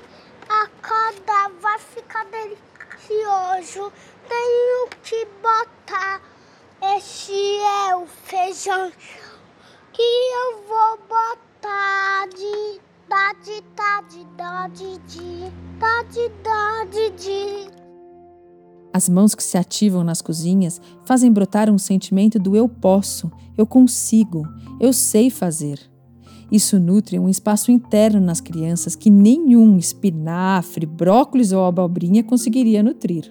A 0.50 0.68
corda 0.86 1.50
vai 1.62 1.80
ficar 1.80 2.26
delicioso. 2.26 3.94
Tenho 4.28 4.90
que 5.02 5.26
botar 5.42 6.22
esse 6.82 7.32
é 7.32 7.96
o 7.96 8.06
feijão 8.06 8.92
que 9.94 10.02
eu 10.02 10.64
vou 10.68 10.98
botar 11.08 12.28
de 12.36 12.80
da 13.10 13.34
de 13.44 13.64
da 13.76 14.02
de 14.02 14.26
da 14.38 14.68
de 14.68 14.98
de 15.08 15.52
da 15.80 16.04
de 16.04 16.30
da 16.44 16.86
de 16.86 17.10
de. 17.12 17.78
As 18.94 19.10
mãos 19.10 19.36
que 19.36 19.44
se 19.44 19.58
ativam 19.58 20.04
nas 20.04 20.22
cozinhas 20.22 20.82
fazem 21.06 21.32
brotar 21.32 21.70
um 21.70 21.78
sentimento 21.78 22.40
do 22.40 22.56
eu 22.56 22.68
posso, 22.68 23.32
eu 23.58 23.66
consigo, 23.66 24.44
eu 24.80 24.92
sei 24.94 25.30
fazer. 25.30 25.80
Isso 26.52 26.80
nutre 26.80 27.20
um 27.20 27.28
espaço 27.28 27.72
interno 27.72 28.22
nas 28.22 28.40
crianças 28.40 28.96
que 28.96 29.10
nenhum 29.10 29.78
espinafre, 29.78 30.86
brócolis 30.86 31.52
ou 31.52 31.66
abobrinha 31.66 32.24
conseguiria 32.24 32.82
nutrir. 32.82 33.30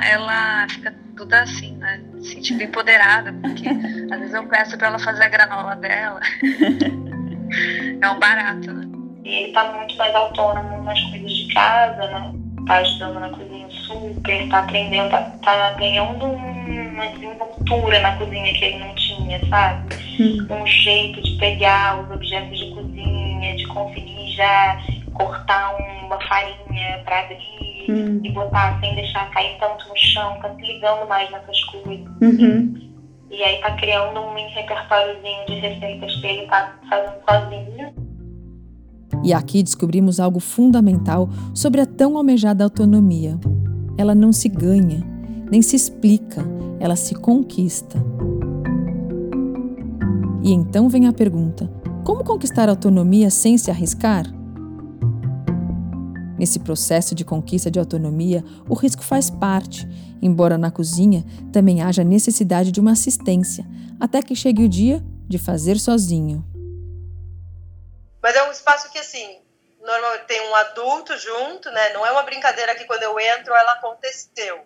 Ela 0.00 0.66
fica 0.68 0.94
tudo 1.16 1.32
assim, 1.34 1.76
né? 1.76 2.02
Se 2.26 2.34
sentindo 2.34 2.64
empoderada, 2.64 3.32
porque 3.40 3.68
às 4.12 4.18
vezes 4.18 4.34
eu 4.34 4.46
peço 4.48 4.76
para 4.76 4.88
ela 4.88 4.98
fazer 4.98 5.22
a 5.22 5.28
granola 5.28 5.76
dela. 5.76 6.20
é 8.02 8.10
um 8.10 8.18
barato, 8.18 8.72
né? 8.72 8.84
E 9.24 9.28
ele 9.28 9.52
tá 9.52 9.72
muito 9.72 9.96
mais 9.96 10.14
autônomo 10.14 10.82
nas 10.82 11.00
coisas 11.04 11.30
de 11.30 11.54
casa, 11.54 12.06
né? 12.08 12.34
Tá 12.66 12.78
ajudando 12.78 13.20
na 13.20 13.28
cozinha 13.30 13.68
super, 13.70 14.48
tá 14.48 14.58
aprendendo, 14.58 15.10
tá, 15.10 15.22
tá 15.42 15.72
ganhando 15.74 16.26
uma 16.26 17.06
desenvoltura 17.06 18.00
na 18.00 18.16
cozinha 18.16 18.52
que 18.54 18.64
ele 18.64 18.78
não 18.78 18.94
tinha, 18.96 19.40
sabe? 19.48 19.94
Hum. 20.20 20.46
Um 20.50 20.66
jeito 20.66 21.22
de 21.22 21.30
pegar 21.38 22.00
os 22.00 22.10
objetos 22.10 22.58
de 22.58 22.74
cozinha, 22.74 23.56
de 23.56 23.66
conferir 23.68 24.34
já, 24.34 24.82
cortar 25.14 25.76
uma 25.76 26.20
farinha 26.22 27.02
para 27.04 27.20
abrir 27.20 27.65
e 27.92 28.32
botar 28.32 28.78
sem 28.80 28.94
deixar 28.94 29.30
cair 29.30 29.58
tanto 29.58 29.88
no 29.88 29.96
chão, 29.96 30.38
tá 30.40 30.54
se 30.54 30.62
ligando 30.62 31.08
mais 31.08 31.30
nessas 31.30 31.62
coisas. 31.64 32.06
Uhum. 32.20 32.74
E 33.30 33.42
aí 33.42 33.60
tá 33.60 33.72
criando 33.76 34.20
um 34.20 34.34
mini 34.34 34.50
repertóriozinho 34.50 35.46
de 35.46 35.54
receitas 35.54 36.14
que 36.16 36.26
ele 36.26 36.46
tá 36.46 36.74
fazendo 36.88 37.16
sozinho. 37.28 37.94
E 39.24 39.32
aqui 39.32 39.62
descobrimos 39.62 40.20
algo 40.20 40.38
fundamental 40.38 41.28
sobre 41.54 41.80
a 41.80 41.86
tão 41.86 42.16
almejada 42.16 42.62
autonomia. 42.62 43.38
Ela 43.98 44.14
não 44.14 44.32
se 44.32 44.48
ganha, 44.48 45.00
nem 45.50 45.62
se 45.62 45.74
explica, 45.74 46.42
ela 46.78 46.96
se 46.96 47.14
conquista. 47.14 47.98
E 50.42 50.52
então 50.52 50.88
vem 50.88 51.08
a 51.08 51.12
pergunta: 51.12 51.68
como 52.04 52.22
conquistar 52.22 52.68
autonomia 52.68 53.30
sem 53.30 53.58
se 53.58 53.70
arriscar? 53.70 54.35
Nesse 56.38 56.58
processo 56.58 57.14
de 57.14 57.24
conquista 57.24 57.70
de 57.70 57.78
autonomia, 57.78 58.44
o 58.68 58.74
risco 58.74 59.02
faz 59.02 59.30
parte, 59.30 59.86
embora 60.20 60.58
na 60.58 60.70
cozinha 60.70 61.24
também 61.52 61.82
haja 61.82 62.04
necessidade 62.04 62.70
de 62.70 62.80
uma 62.80 62.92
assistência, 62.92 63.64
até 64.00 64.22
que 64.22 64.36
chegue 64.36 64.64
o 64.64 64.68
dia 64.68 65.02
de 65.26 65.38
fazer 65.38 65.78
sozinho. 65.78 66.44
Mas 68.22 68.36
é 68.36 68.48
um 68.48 68.50
espaço 68.50 68.90
que, 68.90 68.98
assim, 68.98 69.38
normalmente 69.80 70.26
tem 70.26 70.40
um 70.48 70.54
adulto 70.56 71.16
junto, 71.16 71.70
né? 71.70 71.92
Não 71.92 72.04
é 72.04 72.10
uma 72.10 72.22
brincadeira 72.22 72.74
que 72.74 72.84
quando 72.84 73.02
eu 73.02 73.18
entro 73.18 73.54
ela 73.54 73.72
aconteceu. 73.72 74.60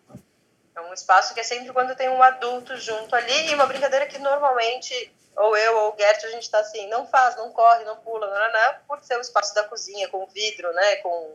É 0.75 0.81
um 0.81 0.95
espaço 0.95 1.35
que 1.35 1.41
é 1.41 1.45
sempre 1.45 1.73
quando 1.73 1.95
tem 1.95 2.09
um 2.09 2.23
adulto 2.23 2.77
junto 2.77 3.15
ali 3.15 3.51
e 3.51 3.55
uma 3.55 3.67
brincadeira 3.67 4.07
que 4.07 4.19
normalmente 4.19 5.13
ou 5.37 5.57
eu 5.57 5.77
ou 5.79 5.93
o 5.93 5.97
Gert, 5.99 6.25
a 6.25 6.31
gente 6.31 6.43
está 6.43 6.59
assim, 6.59 6.87
não 6.89 7.07
faz, 7.07 7.37
não 7.37 7.51
corre, 7.53 7.85
não 7.85 7.97
pula, 7.97 8.27
não, 8.27 8.39
não, 8.39 8.53
não, 8.53 8.75
por 8.87 9.03
ser 9.03 9.17
o 9.17 9.21
espaço 9.21 9.55
da 9.55 9.65
cozinha, 9.65 10.09
com 10.09 10.27
vidro, 10.27 10.73
né, 10.73 10.97
com, 10.97 11.35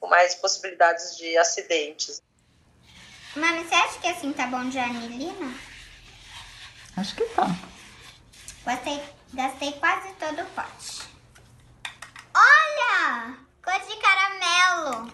com 0.00 0.08
mais 0.08 0.34
possibilidades 0.34 1.16
de 1.16 1.36
acidentes. 1.36 2.22
Mami, 3.36 3.64
você 3.64 3.74
acha 3.74 3.98
que 4.00 4.08
assim 4.08 4.32
tá 4.32 4.46
bom 4.46 4.68
de 4.68 4.78
anilina? 4.78 5.54
Acho 6.96 7.14
que 7.14 7.24
tá. 7.26 7.46
Gastei, 8.64 9.00
gastei 9.32 9.72
quase 9.72 10.12
todo 10.14 10.42
o 10.42 10.46
pote. 10.46 11.02
Olha! 12.34 13.36
Cor 13.62 13.80
de 13.86 13.96
caramelo. 14.00 15.12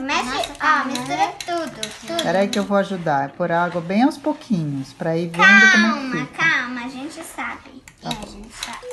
Mexe, 0.00 0.24
Nossa, 0.24 0.56
ó, 0.60 0.84
mistura 0.86 1.32
tudo, 1.46 1.80
tudo. 2.00 2.22
Peraí 2.22 2.48
que 2.48 2.58
eu 2.58 2.64
vou 2.64 2.76
ajudar. 2.78 3.26
É 3.26 3.28
pôr 3.28 3.52
água 3.52 3.80
bem 3.80 4.02
aos 4.02 4.18
pouquinhos, 4.18 4.92
pra 4.92 5.16
ir 5.16 5.28
vendo 5.28 5.36
calma, 5.38 5.92
como 5.94 6.16
é 6.16 6.18
que 6.18 6.26
fica. 6.26 6.42
Calma, 6.42 6.84
a 6.84 6.88
gente 6.88 7.24
sabe. 7.24 7.84
Tá. 8.02 8.08
É, 8.08 8.12
a 8.12 8.26
gente 8.26 8.52
sabe. 8.54 8.86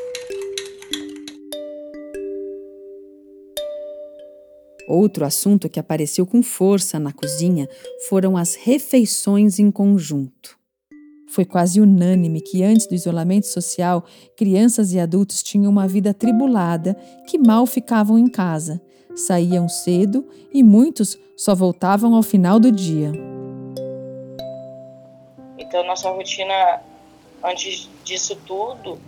Outro 4.87 5.25
assunto 5.25 5.69
que 5.69 5.79
apareceu 5.79 6.25
com 6.25 6.41
força 6.41 6.99
na 6.99 7.11
cozinha 7.11 7.67
foram 8.09 8.35
as 8.35 8.55
refeições 8.55 9.59
em 9.59 9.71
conjunto. 9.71 10.59
Foi 11.27 11.45
quase 11.45 11.79
unânime 11.79 12.41
que 12.41 12.61
antes 12.61 12.87
do 12.87 12.93
isolamento 12.93 13.47
social, 13.47 14.03
crianças 14.35 14.91
e 14.91 14.99
adultos 14.99 15.41
tinham 15.41 15.71
uma 15.71 15.87
vida 15.87 16.13
tribulada 16.13 16.93
que 17.25 17.37
mal 17.37 17.65
ficavam 17.65 18.19
em 18.19 18.27
casa, 18.27 18.81
saíam 19.15 19.69
cedo 19.69 20.27
e 20.53 20.61
muitos 20.61 21.17
só 21.37 21.55
voltavam 21.55 22.15
ao 22.15 22.21
final 22.21 22.59
do 22.59 22.69
dia. 22.71 23.11
Então, 25.57 25.85
nossa 25.85 26.09
rotina 26.09 26.81
antes 27.43 27.89
disso 28.03 28.35
tudo 28.45 28.99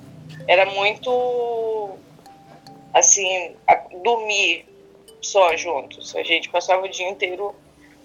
era 0.48 0.66
muito 0.74 1.98
assim, 2.94 3.52
dormir 4.04 4.66
só 5.24 5.56
juntos. 5.56 6.16
A 6.16 6.24
gente 6.24 6.50
passava 6.50 6.86
o 6.86 6.90
dia 6.90 7.10
inteiro 7.10 7.56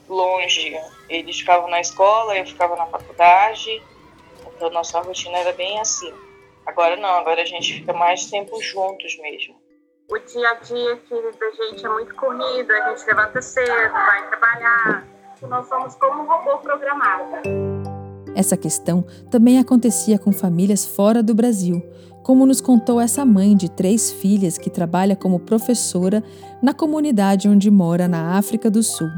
longe. 0.08 0.78
Eles 1.08 1.38
ficavam 1.38 1.68
na 1.68 1.80
escola, 1.80 2.36
eu 2.36 2.46
ficava 2.46 2.76
na 2.76 2.86
faculdade. 2.86 3.82
Então 4.56 4.70
nossa 4.70 5.00
rotina 5.00 5.38
era 5.38 5.52
bem 5.52 5.78
assim. 5.80 6.12
Agora 6.66 6.96
não, 6.96 7.08
agora 7.08 7.42
a 7.42 7.46
gente 7.46 7.74
fica 7.74 7.92
mais 7.92 8.26
tempo 8.26 8.60
juntos 8.60 9.16
mesmo. 9.18 9.56
O 10.10 10.18
dia 10.18 10.50
a 10.50 10.54
dia 10.54 10.94
aqui 10.94 11.14
da 11.38 11.50
gente 11.50 11.84
é 11.84 11.88
muito 11.88 12.14
corrido, 12.14 12.72
a 12.72 12.90
gente 12.90 13.06
levanta 13.06 13.42
cedo, 13.42 13.92
vai 13.92 14.28
trabalhar. 14.28 15.06
Nós 15.42 15.68
somos 15.68 15.94
como 15.96 16.22
um 16.22 16.26
robô 16.26 16.58
programado. 16.58 17.68
Essa 18.34 18.56
questão 18.56 19.02
também 19.30 19.58
acontecia 19.58 20.18
com 20.18 20.32
famílias 20.32 20.86
fora 20.86 21.22
do 21.22 21.34
Brasil, 21.34 21.82
como 22.28 22.44
nos 22.44 22.60
contou 22.60 23.00
essa 23.00 23.24
mãe 23.24 23.56
de 23.56 23.70
três 23.70 24.12
filhas 24.12 24.58
que 24.58 24.68
trabalha 24.68 25.16
como 25.16 25.40
professora 25.40 26.22
na 26.62 26.74
comunidade 26.74 27.48
onde 27.48 27.70
mora 27.70 28.06
na 28.06 28.36
África 28.36 28.70
do 28.70 28.82
Sul. 28.82 29.08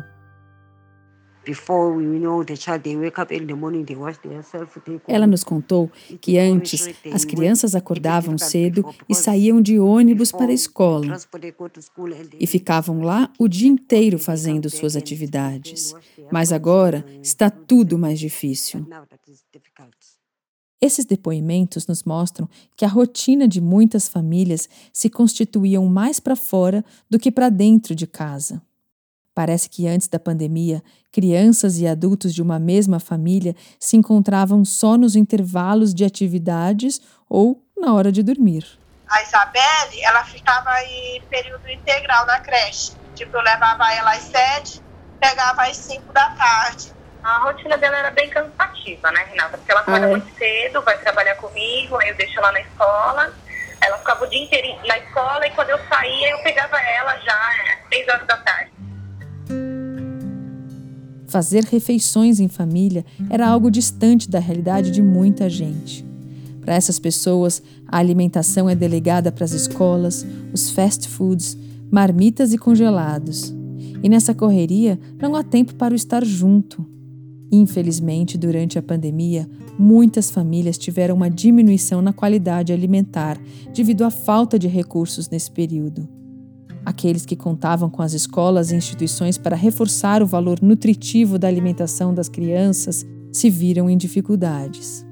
Ela 5.09 5.26
nos 5.26 5.43
contou 5.43 5.90
que 6.21 6.38
antes 6.38 6.88
as 7.12 7.25
crianças 7.25 7.75
acordavam 7.75 8.38
cedo 8.38 8.85
e 9.09 9.14
saíam 9.17 9.61
de 9.61 9.81
ônibus 9.81 10.31
para 10.31 10.52
a 10.52 10.55
escola 10.55 11.17
e 12.38 12.47
ficavam 12.47 13.02
lá 13.02 13.29
o 13.40 13.49
dia 13.49 13.69
inteiro 13.69 14.21
fazendo 14.21 14.71
suas 14.71 14.95
atividades. 14.95 15.97
Mas 16.31 16.52
agora 16.52 17.05
está 17.21 17.50
tudo 17.50 17.99
mais 17.99 18.21
difícil. 18.21 18.87
Esses 20.80 21.04
depoimentos 21.04 21.87
nos 21.87 22.04
mostram 22.04 22.49
que 22.75 22.84
a 22.84 22.88
rotina 22.88 23.46
de 23.46 23.60
muitas 23.60 24.08
famílias 24.08 24.68
se 24.92 25.10
constituíam 25.10 25.84
mais 25.86 26.19
para 26.19 26.34
fora 26.34 26.82
do 27.08 27.19
que 27.19 27.30
para 27.30 27.50
dentro 27.50 27.95
de 27.95 28.06
casa. 28.06 28.62
Parece 29.34 29.69
que 29.69 29.86
antes 29.86 30.08
da 30.08 30.19
pandemia, 30.19 30.82
crianças 31.12 31.78
e 31.78 31.86
adultos 31.86 32.34
de 32.34 32.43
uma 32.43 32.58
mesma 32.58 32.99
família 32.99 33.54
se 33.78 33.97
encontravam 33.97 34.64
só 34.64 34.97
nos 34.97 35.14
intervalos 35.16 35.95
de 35.95 36.04
atividades 36.04 37.00
ou 37.28 37.62
na 37.76 37.93
hora 37.95 38.10
de 38.10 38.23
dormir. 38.23 38.66
A 39.08 39.23
Isabelle, 39.23 40.02
ela 40.02 40.25
ficava 40.25 40.71
em 40.84 41.23
período 41.28 41.69
integral 41.69 42.26
na 42.26 42.40
creche. 42.40 42.93
Tipo, 43.14 43.36
eu 43.36 43.43
levava 43.43 43.93
ela 43.93 44.12
às 44.12 44.23
sete, 44.23 44.80
pegava 45.19 45.62
às 45.62 45.76
cinco 45.76 46.12
da 46.12 46.30
tarde. 46.30 46.93
A 47.23 47.39
rotina 47.45 47.76
dela 47.76 47.99
era 47.99 48.11
bem 48.11 48.28
cansativa, 48.30 49.11
né, 49.13 49.26
Renata? 49.30 49.59
Porque 49.59 49.71
ela 49.71 49.80
acorda 49.83 50.09
muito 50.09 50.39
cedo, 50.39 50.80
vai 50.83 50.97
trabalhar 50.99 51.35
comigo, 51.37 51.97
aí 51.99 52.09
eu 52.09 52.17
deixo 52.17 52.39
ela 52.39 52.52
na 52.52 52.61
escola. 52.61 53.33
Ela 53.83 53.99
ficava 53.99 54.25
o 54.25 54.28
dia 54.28 54.43
inteiro 54.43 54.87
na 54.87 54.99
escola 54.99 55.47
e 55.47 55.50
quando 55.50 55.71
eu 55.71 55.78
saía, 55.89 56.30
eu 56.30 56.39
pegava 56.43 56.78
ela 56.78 57.17
já 57.19 57.35
às 57.35 57.89
seis 57.89 58.09
horas 58.09 58.26
da 58.26 58.37
tarde. 58.39 58.71
Fazer 61.28 61.65
refeições 61.65 62.41
em 62.41 62.49
família 62.49 63.04
era 63.30 63.47
algo 63.47 63.71
distante 63.71 64.28
da 64.28 64.39
realidade 64.39 64.91
de 64.91 65.00
muita 65.00 65.49
gente. 65.49 66.04
Para 66.61 66.75
essas 66.75 66.99
pessoas, 66.99 67.63
a 67.87 67.99
alimentação 67.99 68.69
é 68.69 68.75
delegada 68.75 69.30
para 69.30 69.45
as 69.45 69.52
escolas, 69.52 70.26
os 70.52 70.71
fast 70.71 71.09
foods, 71.09 71.56
marmitas 71.91 72.52
e 72.52 72.59
congelados. 72.59 73.54
E 74.02 74.09
nessa 74.09 74.35
correria 74.35 74.99
não 75.21 75.37
há 75.37 75.43
tempo 75.43 75.75
para 75.75 75.93
o 75.93 75.97
estar 75.97 76.25
junto. 76.25 77.00
Infelizmente, 77.52 78.39
durante 78.39 78.78
a 78.78 78.82
pandemia, 78.82 79.49
muitas 79.76 80.30
famílias 80.30 80.78
tiveram 80.78 81.17
uma 81.17 81.28
diminuição 81.28 82.00
na 82.00 82.13
qualidade 82.13 82.73
alimentar 82.73 83.41
devido 83.75 84.04
à 84.04 84.10
falta 84.10 84.58
de 84.58 84.69
recursos 84.69 85.28
nesse 85.28 85.50
período. 85.50 86.08
Aqueles 86.84 87.26
que 87.26 87.36
contavam 87.36 87.91
com 87.91 88.02
as 88.02 88.13
escolas 88.13 88.71
e 88.71 88.76
instituições 88.76 89.36
para 89.36 89.56
reforçar 89.56 90.23
o 90.23 90.26
valor 90.26 90.60
nutritivo 90.63 91.39
da 91.39 91.49
alimentação 91.49 92.15
das 92.15 92.28
crianças 92.28 93.04
se 93.32 93.50
viram 93.50 93.91
em 93.91 93.97
dificuldades. 93.97 95.04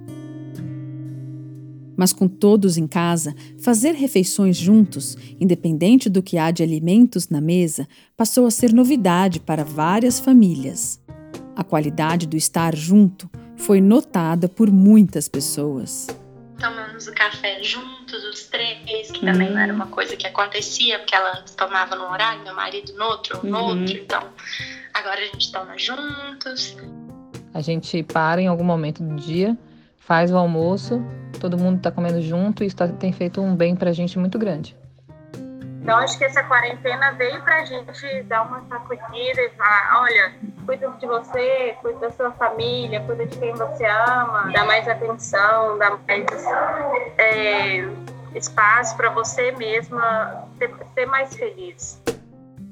Mas 1.97 2.13
com 2.13 2.29
todos 2.29 2.77
em 2.77 2.87
casa, 2.87 3.35
fazer 3.59 3.93
refeições 3.93 4.57
juntos, 4.57 5.17
independente 5.41 6.09
do 6.09 6.23
que 6.23 6.39
há 6.39 6.53
de 6.53 6.63
alimentos 6.63 7.29
na 7.29 7.41
mesa, 7.41 7.89
passou 8.17 8.47
a 8.47 8.53
ser 8.53 8.73
novidade 8.73 9.41
para 9.41 9.65
várias 9.65 10.21
famílias. 10.21 11.01
A 11.59 11.65
qualidade 11.65 12.25
do 12.29 12.37
estar 12.37 12.73
junto 12.77 13.29
foi 13.57 13.81
notada 13.81 14.49
por 14.49 14.71
muitas 14.71 15.29
pessoas 15.29 16.07
tomamos 16.59 17.07
o 17.07 17.15
café 17.15 17.63
juntos, 17.63 18.25
os 18.25 18.49
três, 18.49 19.11
que 19.13 19.25
também 19.25 19.49
uhum. 19.49 19.55
não 19.55 19.61
era 19.61 19.73
uma 19.73 19.87
coisa 19.87 20.17
que 20.17 20.27
acontecia, 20.27 20.99
porque 20.99 21.15
ela 21.15 21.45
tomava 21.57 21.95
num 21.95 22.11
horário, 22.11 22.43
meu 22.43 22.55
marido 22.55 22.93
no 22.95 23.05
outro, 23.05 23.47
no 23.47 23.57
uhum. 23.57 23.65
outro, 23.65 23.97
então 23.97 24.23
agora 24.93 25.21
a 25.21 25.25
gente 25.25 25.53
toma 25.53 25.79
juntos. 25.79 26.77
A 27.55 27.61
gente 27.61 28.03
para 28.03 28.41
em 28.41 28.49
algum 28.49 28.65
momento 28.65 29.05
do 29.05 29.15
dia, 29.15 29.57
faz 29.99 30.33
o 30.33 30.37
almoço, 30.37 31.01
todo 31.41 31.57
mundo 31.57 31.77
está 31.77 31.93
comendo 31.93 32.21
junto 32.21 32.65
e 32.65 32.67
isso 32.67 32.77
tá, 32.77 32.89
tem 32.89 33.13
feito 33.13 33.41
um 33.41 33.55
bem 33.55 33.77
para 33.77 33.91
a 33.91 33.93
gente 33.93 34.19
muito 34.19 34.37
grande. 34.37 34.77
Então, 35.81 35.97
acho 35.97 36.19
que 36.19 36.25
essa 36.25 36.43
quarentena 36.43 37.13
veio 37.13 37.41
para 37.43 37.63
a 37.63 37.65
gente 37.65 38.23
dar 38.25 38.43
uma 38.43 38.63
sacudida 38.69 39.41
e 39.41 39.51
falar: 39.57 40.03
olha, 40.03 40.35
cuida 40.69 40.87
de 41.01 41.07
você, 41.07 41.75
cuida 41.81 41.99
da 41.99 42.11
sua 42.11 42.31
família, 42.33 43.01
cuida 43.01 43.25
de 43.25 43.39
quem 43.39 43.55
você 43.55 43.87
ama, 43.87 44.53
dá 44.53 44.67
mais 44.67 44.87
atenção, 44.87 45.79
dá 45.79 45.99
mais 46.07 46.27
é, 47.17 47.89
espaço 48.35 48.95
para 48.95 49.09
você 49.09 49.51
mesma 49.53 50.47
ser, 50.59 50.71
ser 50.93 51.07
mais 51.07 51.35
feliz. 51.35 51.99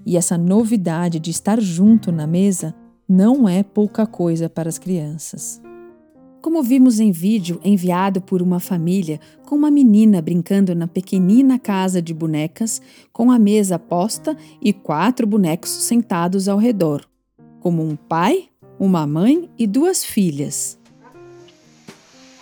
E 0.04 0.14
essa 0.14 0.36
novidade 0.36 1.18
de 1.18 1.30
estar 1.30 1.58
junto 1.58 2.12
na 2.12 2.26
mesa 2.26 2.74
não 3.08 3.48
é 3.48 3.62
pouca 3.62 4.06
coisa 4.06 4.46
para 4.50 4.68
as 4.68 4.78
crianças 4.78 5.62
como 6.42 6.62
vimos 6.62 7.00
em 7.00 7.10
vídeo 7.10 7.60
enviado 7.64 8.20
por 8.20 8.40
uma 8.40 8.60
família 8.60 9.18
com 9.44 9.56
uma 9.56 9.68
menina 9.68 10.22
brincando 10.22 10.76
na 10.76 10.86
pequenina 10.86 11.58
casa 11.58 12.00
de 12.00 12.14
bonecas, 12.14 12.80
com 13.12 13.32
a 13.32 13.38
mesa 13.38 13.80
posta 13.80 14.36
e 14.62 14.72
quatro 14.72 15.26
bonecos 15.26 15.68
sentados 15.68 16.46
ao 16.46 16.56
redor, 16.56 17.04
como 17.66 17.82
um 17.82 17.96
pai, 17.96 18.48
uma 18.78 19.04
mãe 19.08 19.50
e 19.58 19.66
duas 19.66 20.04
filhas. 20.04 20.78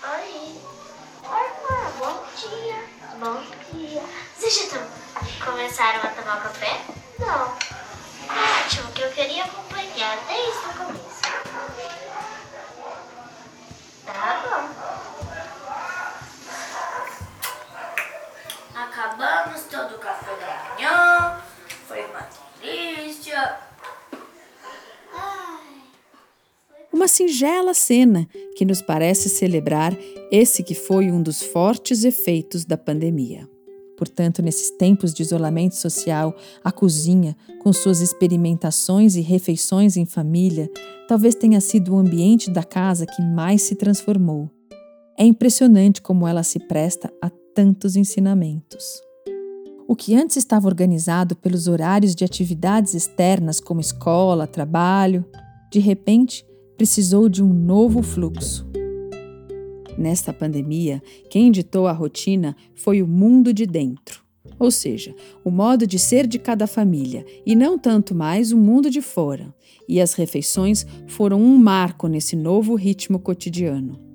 Oi. 0.03 0.53
Oi, 1.23 1.47
bom 1.99 2.23
dia. 2.37 2.77
Bom 3.19 3.43
dia. 3.73 4.03
Vocês 4.37 4.71
já 4.71 4.87
começaram 5.43 6.01
a 6.01 6.09
tomar 6.09 6.43
café? 6.43 6.79
Não. 7.19 7.57
Ótimo, 8.67 8.93
que 8.93 9.01
eu 9.01 9.11
queria 9.13 9.45
acompanhar 9.45 10.19
desde 10.29 10.59
o 10.59 10.85
começo. 10.85 11.04
Singela 27.09 27.75
cena 27.75 28.27
que 28.57 28.65
nos 28.65 28.83
parece 28.83 29.29
celebrar 29.29 29.97
esse 30.31 30.63
que 30.63 30.75
foi 30.75 31.11
um 31.11 31.23
dos 31.23 31.43
fortes 31.43 32.05
efeitos 32.05 32.65
da 32.65 32.77
pandemia. 32.77 33.49
Portanto, 33.97 34.43
nesses 34.43 34.71
tempos 34.71 35.15
de 35.15 35.23
isolamento 35.23 35.77
social, 35.77 36.35
a 36.63 36.73
cozinha, 36.73 37.37
com 37.63 37.73
suas 37.73 38.01
experimentações 38.01 39.15
e 39.15 39.21
refeições 39.21 39.97
em 39.97 40.05
família, 40.05 40.71
talvez 41.09 41.35
tenha 41.35 41.61
sido 41.61 41.95
o 41.95 41.99
ambiente 41.99 42.51
da 42.51 42.65
casa 42.65 43.07
que 43.07 43.23
mais 43.23 43.63
se 43.63 43.77
transformou. 43.77 44.51
É 45.17 45.25
impressionante 45.25 46.03
como 46.03 46.27
ela 46.27 46.43
se 46.43 46.59
presta 46.59 47.13
a 47.23 47.31
tantos 47.55 47.95
ensinamentos. 47.95 48.85
O 49.87 49.95
que 49.95 50.15
antes 50.17 50.37
estava 50.37 50.67
organizado 50.67 51.37
pelos 51.37 51.69
horários 51.69 52.15
de 52.15 52.25
atividades 52.25 52.95
externas 52.95 53.61
como 53.61 53.81
escola, 53.81 54.47
trabalho, 54.47 55.25
de 55.71 55.79
repente 55.79 56.45
precisou 56.77 57.29
de 57.29 57.43
um 57.43 57.53
novo 57.53 58.03
fluxo. 58.03 58.67
Nesta 59.97 60.33
pandemia, 60.33 61.03
quem 61.31 61.51
ditou 61.51 61.87
a 61.87 61.93
rotina 61.93 62.57
foi 62.75 63.01
o 63.01 63.07
mundo 63.07 63.53
de 63.53 63.65
dentro, 63.65 64.23
ou 64.59 64.71
seja, 64.71 65.15
o 65.45 65.51
modo 65.51 65.87
de 65.87 65.99
ser 65.99 66.27
de 66.27 66.39
cada 66.39 66.67
família, 66.67 67.25
e 67.47 67.55
não 67.55 67.79
tanto 67.79 68.15
mais 68.15 68.53
o 68.53 68.57
mundo 68.57 68.91
de 68.91 69.01
fora. 69.01 69.55
E 69.89 70.01
as 70.01 70.15
refeições 70.15 70.87
foram 71.07 71.41
um 71.41 71.57
marco 71.59 72.09
nesse 72.09 72.35
novo 72.35 72.75
ritmo 72.75 73.19
cotidiano. 73.19 74.14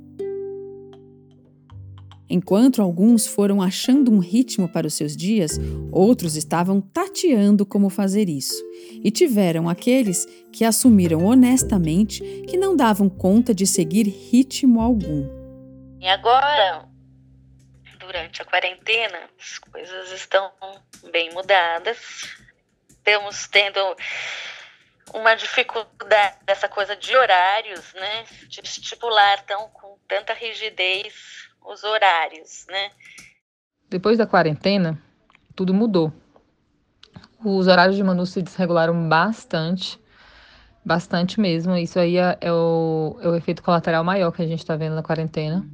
Enquanto 2.30 2.82
alguns 2.82 3.26
foram 3.26 3.60
achando 3.60 4.12
um 4.12 4.20
ritmo 4.20 4.70
para 4.70 4.86
os 4.86 4.94
seus 4.94 5.18
dias, 5.18 5.60
outros 5.92 6.36
estavam 6.36 6.80
tateando 6.80 7.65
como 7.65 7.89
fazer 7.89 8.30
isso. 8.30 8.63
E 9.04 9.10
tiveram 9.10 9.68
aqueles 9.68 10.26
que 10.52 10.63
assumiram 10.63 11.26
honestamente 11.26 12.22
que 12.48 12.56
não 12.56 12.76
davam 12.76 13.10
conta 13.10 13.54
de 13.54 13.65
seguir 13.65 14.04
ritmo 14.04 14.80
algum. 14.80 15.28
E 16.00 16.08
agora, 16.08 16.88
durante 18.00 18.42
a 18.42 18.46
quarentena, 18.46 19.22
as 19.39 19.58
coisas 19.58 20.12
estão 20.12 20.52
bem 21.12 21.34
mudadas. 21.34 21.98
Estamos 22.89 23.48
tendo 23.48 23.80
uma 25.13 25.36
dificuldade 25.36 26.38
dessa 26.45 26.67
coisa 26.67 26.95
de 26.95 27.15
horários, 27.15 27.93
né? 27.93 28.26
De 28.48 28.62
estipular 28.62 29.43
tão 29.45 29.69
com 29.69 29.98
tanta 30.08 30.34
rigidez 30.34 31.13
os 31.65 31.84
horários, 31.84 32.65
né? 32.69 32.91
Depois 33.89 34.17
da 34.17 34.26
quarentena, 34.26 35.02
tudo 35.56 35.74
mudou. 35.74 36.12
Os 37.43 37.67
horários 37.67 37.95
de 37.95 38.04
Manu 38.04 38.26
se 38.26 38.41
desregularam 38.41 39.08
bastante, 39.08 40.00
bastante 40.86 41.39
mesmo. 41.39 41.76
Isso 41.76 42.00
aí 42.00 42.17
é, 42.17 42.38
é 42.41 42.52
o, 42.52 43.17
é 43.22 43.28
o 43.30 43.36
efeito 43.36 43.63
colateral 43.63 44.04
maior 44.04 44.32
que 44.32 44.41
a 44.41 44.48
gente 44.48 44.60
está 44.60 44.76
vendo 44.76 44.95
na 44.95 45.04
quarentena. 45.04 45.65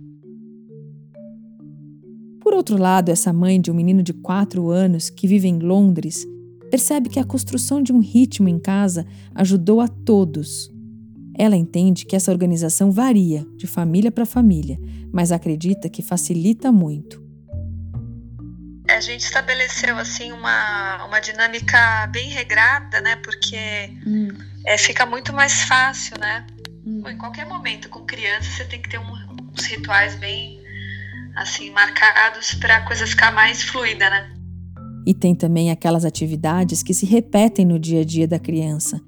Por 2.41 2.53
outro 2.53 2.77
lado, 2.77 3.09
essa 3.09 3.33
mãe 3.33 3.59
de 3.59 3.71
um 3.71 3.73
menino 3.73 4.03
de 4.03 4.13
4 4.13 4.69
anos 4.69 5.09
que 5.09 5.27
vive 5.27 5.47
em 5.47 5.57
Londres 5.57 6.25
percebe 6.69 7.09
que 7.09 7.19
a 7.19 7.23
construção 7.23 7.81
de 7.81 7.91
um 7.93 7.99
ritmo 7.99 8.47
em 8.47 8.59
casa 8.59 9.05
ajudou 9.33 9.81
a 9.81 9.87
todos, 9.87 10.71
ela 11.37 11.55
entende 11.55 12.05
que 12.05 12.15
essa 12.15 12.31
organização 12.31 12.91
varia 12.91 13.45
de 13.57 13.67
família 13.67 14.11
para 14.11 14.25
família, 14.25 14.77
mas 15.11 15.31
acredita 15.31 15.89
que 15.89 16.01
facilita 16.01 16.71
muito. 16.71 17.23
A 18.87 18.99
gente 18.99 19.21
estabeleceu 19.21 19.97
assim 19.97 20.31
uma, 20.31 21.05
uma 21.05 21.19
dinâmica 21.19 22.07
bem 22.07 22.29
regrada, 22.29 23.01
né? 23.01 23.15
Porque 23.17 23.57
hum. 24.05 24.29
é, 24.65 24.77
fica 24.77 25.05
muito 25.05 25.33
mais 25.33 25.63
fácil, 25.63 26.17
né? 26.19 26.45
Hum. 26.85 27.01
Em 27.07 27.17
qualquer 27.17 27.47
momento, 27.47 27.89
com 27.89 28.05
criança, 28.05 28.49
você 28.51 28.65
tem 28.65 28.81
que 28.81 28.89
ter 28.89 28.99
um, 28.99 29.11
uns 29.51 29.65
rituais 29.65 30.15
bem 30.15 30.63
assim 31.35 31.71
marcados 31.71 32.53
para 32.53 32.77
a 32.77 32.81
coisa 32.81 33.05
ficar 33.05 33.31
mais 33.31 33.63
fluida, 33.63 34.09
né? 34.09 34.34
E 35.05 35.13
tem 35.13 35.35
também 35.35 35.69
aquelas 35.69 36.03
atividades 36.03 36.81
que 36.81 36.93
se 36.93 37.05
repetem 37.05 37.65
no 37.65 37.77
dia 37.77 38.01
a 38.01 38.03
dia 38.03 38.27
da 38.27 38.39
criança, 38.39 38.99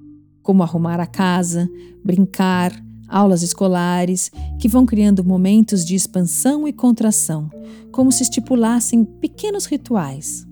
como 0.42 0.62
arrumar 0.62 1.00
a 1.00 1.06
casa, 1.06 1.68
brincar, 2.04 2.72
aulas 3.08 3.42
escolares, 3.42 4.30
que 4.58 4.68
vão 4.68 4.86
criando 4.86 5.24
momentos 5.24 5.84
de 5.84 5.94
expansão 5.94 6.68
e 6.68 6.72
contração, 6.72 7.50
como 7.90 8.12
se 8.12 8.22
estipulassem 8.22 9.04
pequenos 9.04 9.64
rituais. 9.64 10.46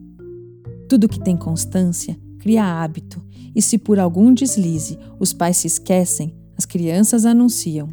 Tudo 0.88 1.08
que 1.08 1.20
tem 1.20 1.36
constância 1.36 2.18
cria 2.38 2.64
hábito, 2.64 3.22
e 3.54 3.62
se 3.62 3.78
por 3.78 3.98
algum 3.98 4.32
deslize 4.32 4.98
os 5.18 5.32
pais 5.32 5.58
se 5.58 5.66
esquecem, 5.66 6.34
as 6.56 6.64
crianças 6.64 7.24
anunciam: 7.24 7.88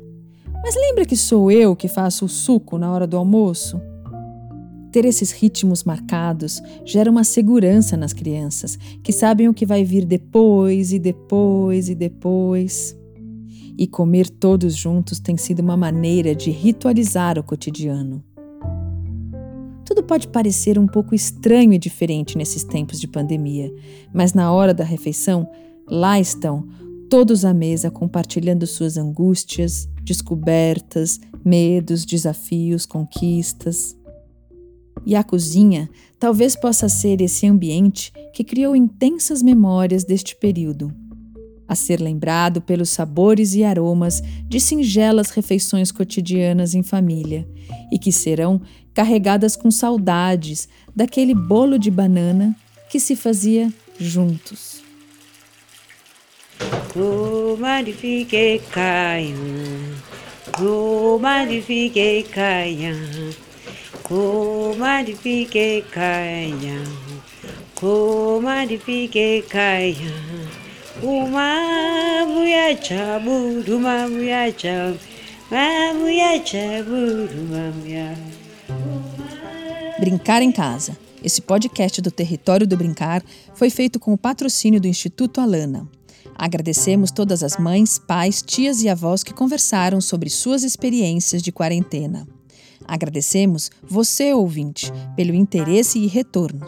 Mas 0.64 0.76
lembra 0.76 1.06
que 1.06 1.16
sou 1.16 1.52
eu 1.52 1.76
que 1.76 1.88
faço 1.88 2.26
o 2.26 2.30
suco 2.30 2.78
na 2.78 2.92
hora 2.92 3.06
do 3.06 3.18
almoço? 3.18 3.82
Ter 4.94 5.06
esses 5.06 5.32
ritmos 5.32 5.84
marcados 5.84 6.62
gera 6.86 7.10
uma 7.10 7.24
segurança 7.24 7.98
nas 7.98 8.14
crianças, 8.14 8.78
que 9.02 9.12
sabem 9.12 9.50
o 9.50 9.54
que 9.54 9.66
vai 9.66 9.84
vir 9.84 10.06
depois 10.06 10.94
e 10.94 11.00
depois 11.00 11.90
e 11.90 11.96
depois. 11.96 12.96
E 13.76 13.88
comer 13.88 14.30
todos 14.30 14.76
juntos 14.76 15.20
tem 15.20 15.36
sido 15.36 15.62
uma 15.62 15.76
maneira 15.76 16.36
de 16.36 16.52
ritualizar 16.52 17.40
o 17.40 17.44
cotidiano. 17.44 18.24
Tudo 19.84 20.04
pode 20.04 20.28
parecer 20.28 20.78
um 20.78 20.86
pouco 20.86 21.16
estranho 21.16 21.74
e 21.74 21.80
diferente 21.80 22.38
nesses 22.38 22.64
tempos 22.64 23.00
de 23.00 23.08
pandemia, 23.08 23.74
mas 24.14 24.36
na 24.36 24.52
hora 24.52 24.76
da 24.76 24.84
refeição, 24.84 25.50
lá 25.90 26.20
estão 26.20 26.68
todos 27.10 27.44
à 27.44 27.52
mesa 27.52 27.90
compartilhando 27.90 28.68
suas 28.68 28.96
angústias, 28.96 29.90
descobertas, 30.04 31.20
medos, 31.44 32.06
desafios, 32.06 32.86
conquistas. 32.86 33.98
E 35.06 35.16
a 35.16 35.24
cozinha 35.24 35.90
talvez 36.20 36.56
possa 36.56 36.88
ser 36.88 37.22
esse 37.22 37.46
ambiente 37.46 38.12
que 38.34 38.44
criou 38.44 38.76
intensas 38.76 39.42
memórias 39.42 40.04
deste 40.04 40.36
período. 40.36 40.94
A 41.68 41.76
ser 41.76 42.00
lembrado 42.00 42.62
pelos 42.62 42.90
sabores 42.90 43.54
e 43.54 43.64
aromas 43.64 44.22
de 44.48 44.60
singelas 44.60 45.30
refeições 45.30 45.92
cotidianas 45.92 46.74
em 46.74 46.84
família 46.84 47.48
e 47.92 47.98
que 47.98 48.12
serão 48.12 48.62
carregadas 48.94 49.56
com 49.56 49.72
saudades 49.72 50.68
daquele 50.96 51.34
bolo 51.34 51.80
de 51.80 51.90
banana 51.90 52.56
que 52.90 53.00
se 53.00 53.16
fazia 53.16 53.74
juntos. 54.00 54.84
Oh, 56.96 57.58
magnifique 57.58 58.62
oh, 60.62 61.18
magnifique. 61.20 62.26
Comadifike 64.14 65.84
kaya, 65.90 66.78
comadifike 67.74 69.42
kaya. 69.50 70.14
Uma 71.02 72.24
muyacha 72.28 73.20
buru 73.20 73.80
mamuyacha, 73.80 74.96
mamuyacha 75.50 76.84
buru 76.84 77.42
mamuya. 77.50 78.16
Brincar 80.00 80.44
em 80.44 80.52
Casa. 80.52 80.96
Esse 81.24 81.42
podcast 81.42 82.00
do 82.00 82.12
Território 82.12 82.68
do 82.68 82.78
Brincar 82.78 83.24
foi 83.56 83.72
feito 83.72 84.00
com 84.00 84.14
o 84.14 84.18
patrocínio 84.18 84.80
do 84.80 84.88
Instituto 84.88 85.42
Alana. 85.42 85.90
Agradecemos 86.36 87.10
todas 87.10 87.42
as 87.42 87.58
mães, 87.58 87.98
pais, 87.98 88.44
tias 88.46 88.84
e 88.84 88.90
avós 88.90 89.24
que 89.24 89.34
conversaram 89.34 90.00
sobre 90.00 90.30
suas 90.30 90.64
experiências 90.64 91.42
de 91.42 91.52
quarentena. 91.52 92.28
Agradecemos 92.88 93.72
você, 93.84 94.34
ouvinte, 94.34 94.92
pelo 95.16 95.34
interesse 95.34 96.00
e 96.00 96.08
retorno. 96.08 96.66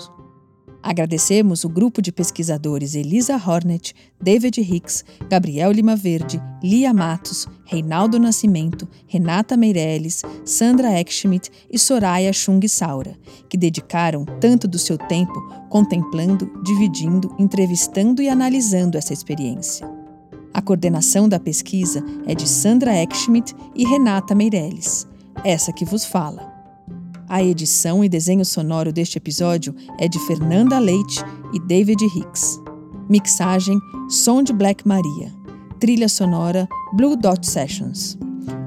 Agradecemos 0.85 1.63
o 1.63 1.69
grupo 1.69 1.99
de 1.99 2.11
pesquisadores 2.11 2.93
Elisa 2.93 3.35
Hornet, 3.35 3.95
David 4.21 4.61
Hicks, 4.61 5.03
Gabriel 5.27 5.71
Lima 5.71 5.95
Verde, 5.95 6.39
Lia 6.63 6.93
Matos, 6.93 7.47
Reinaldo 7.65 8.19
Nascimento, 8.19 8.87
Renata 9.07 9.57
Meirelles, 9.57 10.21
Sandra 10.45 10.91
Eckschmidt 10.91 11.49
e 11.71 11.79
Soraya 11.79 12.31
Chung 12.31 12.69
Saura, 12.69 13.17
que 13.49 13.57
dedicaram 13.57 14.25
tanto 14.39 14.67
do 14.67 14.77
seu 14.77 14.95
tempo 14.95 15.33
contemplando, 15.71 16.51
dividindo, 16.63 17.35
entrevistando 17.39 18.21
e 18.21 18.29
analisando 18.29 18.95
essa 18.95 19.11
experiência. 19.11 19.89
A 20.53 20.61
coordenação 20.61 21.27
da 21.27 21.39
pesquisa 21.39 22.05
é 22.27 22.35
de 22.35 22.47
Sandra 22.47 22.93
Eckschmidt 22.93 23.55
e 23.73 23.87
Renata 23.87 24.35
Meirelles 24.35 25.07
essa 25.45 25.71
que 25.71 25.85
vos 25.85 26.03
fala. 26.03 26.53
A 27.29 27.41
edição 27.43 28.03
e 28.03 28.09
desenho 28.09 28.43
sonoro 28.43 28.91
deste 28.91 29.17
episódio 29.17 29.75
é 29.99 30.07
de 30.07 30.19
Fernanda 30.25 30.77
Leite 30.79 31.23
e 31.53 31.59
David 31.59 32.03
Hicks. 32.03 32.59
Mixagem 33.07 33.79
Som 34.09 34.43
de 34.43 34.51
Black 34.51 34.87
Maria. 34.87 35.31
Trilha 35.79 36.09
sonora 36.09 36.67
Blue 36.93 37.15
Dot 37.15 37.47
Sessions. 37.47 38.17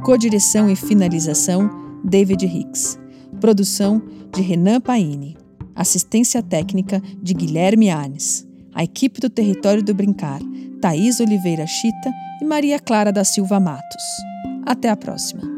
Codireção 0.04 0.70
e 0.70 0.76
finalização 0.76 1.70
David 2.04 2.46
Hicks. 2.46 2.98
Produção 3.40 4.00
de 4.32 4.40
Renan 4.40 4.80
Paine. 4.80 5.36
Assistência 5.74 6.42
técnica 6.42 7.02
de 7.20 7.34
Guilherme 7.34 7.90
Anes. 7.90 8.46
A 8.74 8.84
equipe 8.84 9.20
do 9.20 9.30
Território 9.30 9.82
do 9.82 9.94
Brincar, 9.94 10.40
Thaís 10.80 11.18
Oliveira 11.18 11.66
Chita 11.66 12.12
e 12.40 12.44
Maria 12.44 12.78
Clara 12.78 13.12
da 13.12 13.24
Silva 13.24 13.58
Matos. 13.58 14.04
Até 14.64 14.90
a 14.90 14.96
próxima! 14.96 15.57